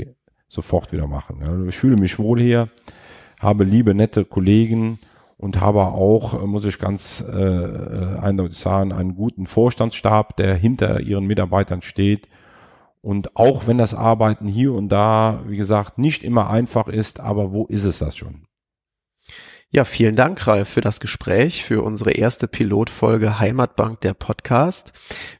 sofort 0.48 0.92
wieder 0.92 1.06
machen. 1.06 1.68
Ich 1.68 1.76
fühle 1.76 1.96
mich 1.96 2.18
wohl 2.18 2.40
hier, 2.40 2.68
habe 3.40 3.64
liebe, 3.64 3.94
nette 3.94 4.24
Kollegen, 4.24 4.98
und 5.36 5.60
habe 5.60 5.82
auch, 5.86 6.34
äh, 6.34 6.46
muss 6.46 6.64
ich 6.64 6.78
ganz 6.78 7.22
äh, 7.26 8.18
eindeutig 8.20 8.58
sagen, 8.58 8.92
einen 8.92 9.14
guten 9.14 9.46
Vorstandsstab, 9.46 10.36
der 10.36 10.54
hinter 10.54 11.00
ihren 11.00 11.26
Mitarbeitern 11.26 11.82
steht. 11.82 12.28
Und 13.02 13.36
auch 13.36 13.66
wenn 13.66 13.76
das 13.76 13.92
Arbeiten 13.92 14.46
hier 14.46 14.72
und 14.72 14.88
da, 14.88 15.42
wie 15.46 15.58
gesagt, 15.58 15.98
nicht 15.98 16.24
immer 16.24 16.48
einfach 16.48 16.88
ist, 16.88 17.20
aber 17.20 17.52
wo 17.52 17.66
ist 17.66 17.84
es 17.84 17.98
das 17.98 18.16
schon? 18.16 18.46
Ja, 19.76 19.82
vielen 19.82 20.14
Dank, 20.14 20.46
Ralf, 20.46 20.68
für 20.68 20.82
das 20.82 21.00
Gespräch, 21.00 21.64
für 21.64 21.82
unsere 21.82 22.12
erste 22.12 22.46
Pilotfolge 22.46 23.40
Heimatbank 23.40 24.00
der 24.02 24.14
Podcast. 24.14 24.92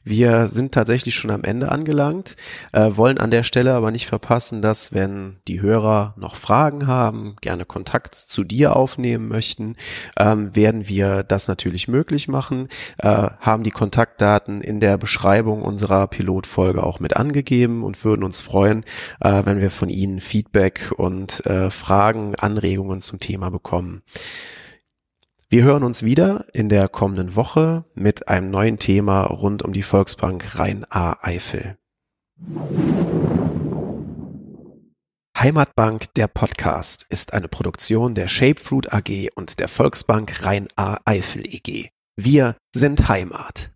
Wir 0.03 0.49
sind 0.49 0.73
tatsächlich 0.73 1.15
schon 1.15 1.31
am 1.31 1.45
Ende 1.45 1.71
angelangt, 1.71 2.35
äh, 2.73 2.89
wollen 2.97 3.17
an 3.17 3.31
der 3.31 3.43
Stelle 3.43 3.73
aber 3.73 3.91
nicht 3.91 4.07
verpassen, 4.07 4.61
dass 4.61 4.93
wenn 4.93 5.37
die 5.47 5.61
Hörer 5.61 6.15
noch 6.17 6.35
Fragen 6.35 6.85
haben, 6.85 7.37
gerne 7.39 7.63
Kontakt 7.63 8.13
zu 8.13 8.43
dir 8.43 8.75
aufnehmen 8.75 9.29
möchten, 9.29 9.77
ähm, 10.19 10.53
werden 10.53 10.89
wir 10.89 11.23
das 11.23 11.47
natürlich 11.47 11.87
möglich 11.87 12.27
machen, 12.27 12.67
äh, 12.97 13.29
haben 13.39 13.63
die 13.63 13.71
Kontaktdaten 13.71 14.59
in 14.59 14.81
der 14.81 14.97
Beschreibung 14.97 15.61
unserer 15.61 16.07
Pilotfolge 16.07 16.83
auch 16.83 16.99
mit 16.99 17.15
angegeben 17.15 17.85
und 17.85 18.03
würden 18.03 18.25
uns 18.25 18.41
freuen, 18.41 18.83
äh, 19.21 19.45
wenn 19.45 19.61
wir 19.61 19.71
von 19.71 19.87
Ihnen 19.87 20.19
Feedback 20.19 20.91
und 20.97 21.45
äh, 21.45 21.69
Fragen, 21.69 22.35
Anregungen 22.35 23.01
zum 23.01 23.21
Thema 23.21 23.49
bekommen. 23.49 24.01
Wir 25.49 25.63
hören 25.63 25.83
uns 25.83 26.03
wieder 26.03 26.45
in 26.53 26.69
der 26.69 26.89
kommenden 26.89 27.35
Woche 27.35 27.85
mit 27.93 28.27
einem 28.27 28.49
neuen 28.49 28.79
Thema 28.79 29.23
rund 29.23 29.63
um 29.63 29.73
die 29.73 29.83
Volksbank 29.83 30.57
Rhein-A-Eifel. 30.57 31.77
Heimatbank 35.37 36.13
der 36.15 36.27
Podcast 36.27 37.05
ist 37.09 37.33
eine 37.33 37.47
Produktion 37.47 38.15
der 38.15 38.27
Shapefruit 38.27 38.91
AG 38.91 39.29
und 39.35 39.59
der 39.59 39.67
Volksbank 39.67 40.43
Rhein-A-Eifel 40.43 41.45
EG. 41.45 41.89
Wir 42.17 42.55
sind 42.73 43.07
Heimat. 43.07 43.71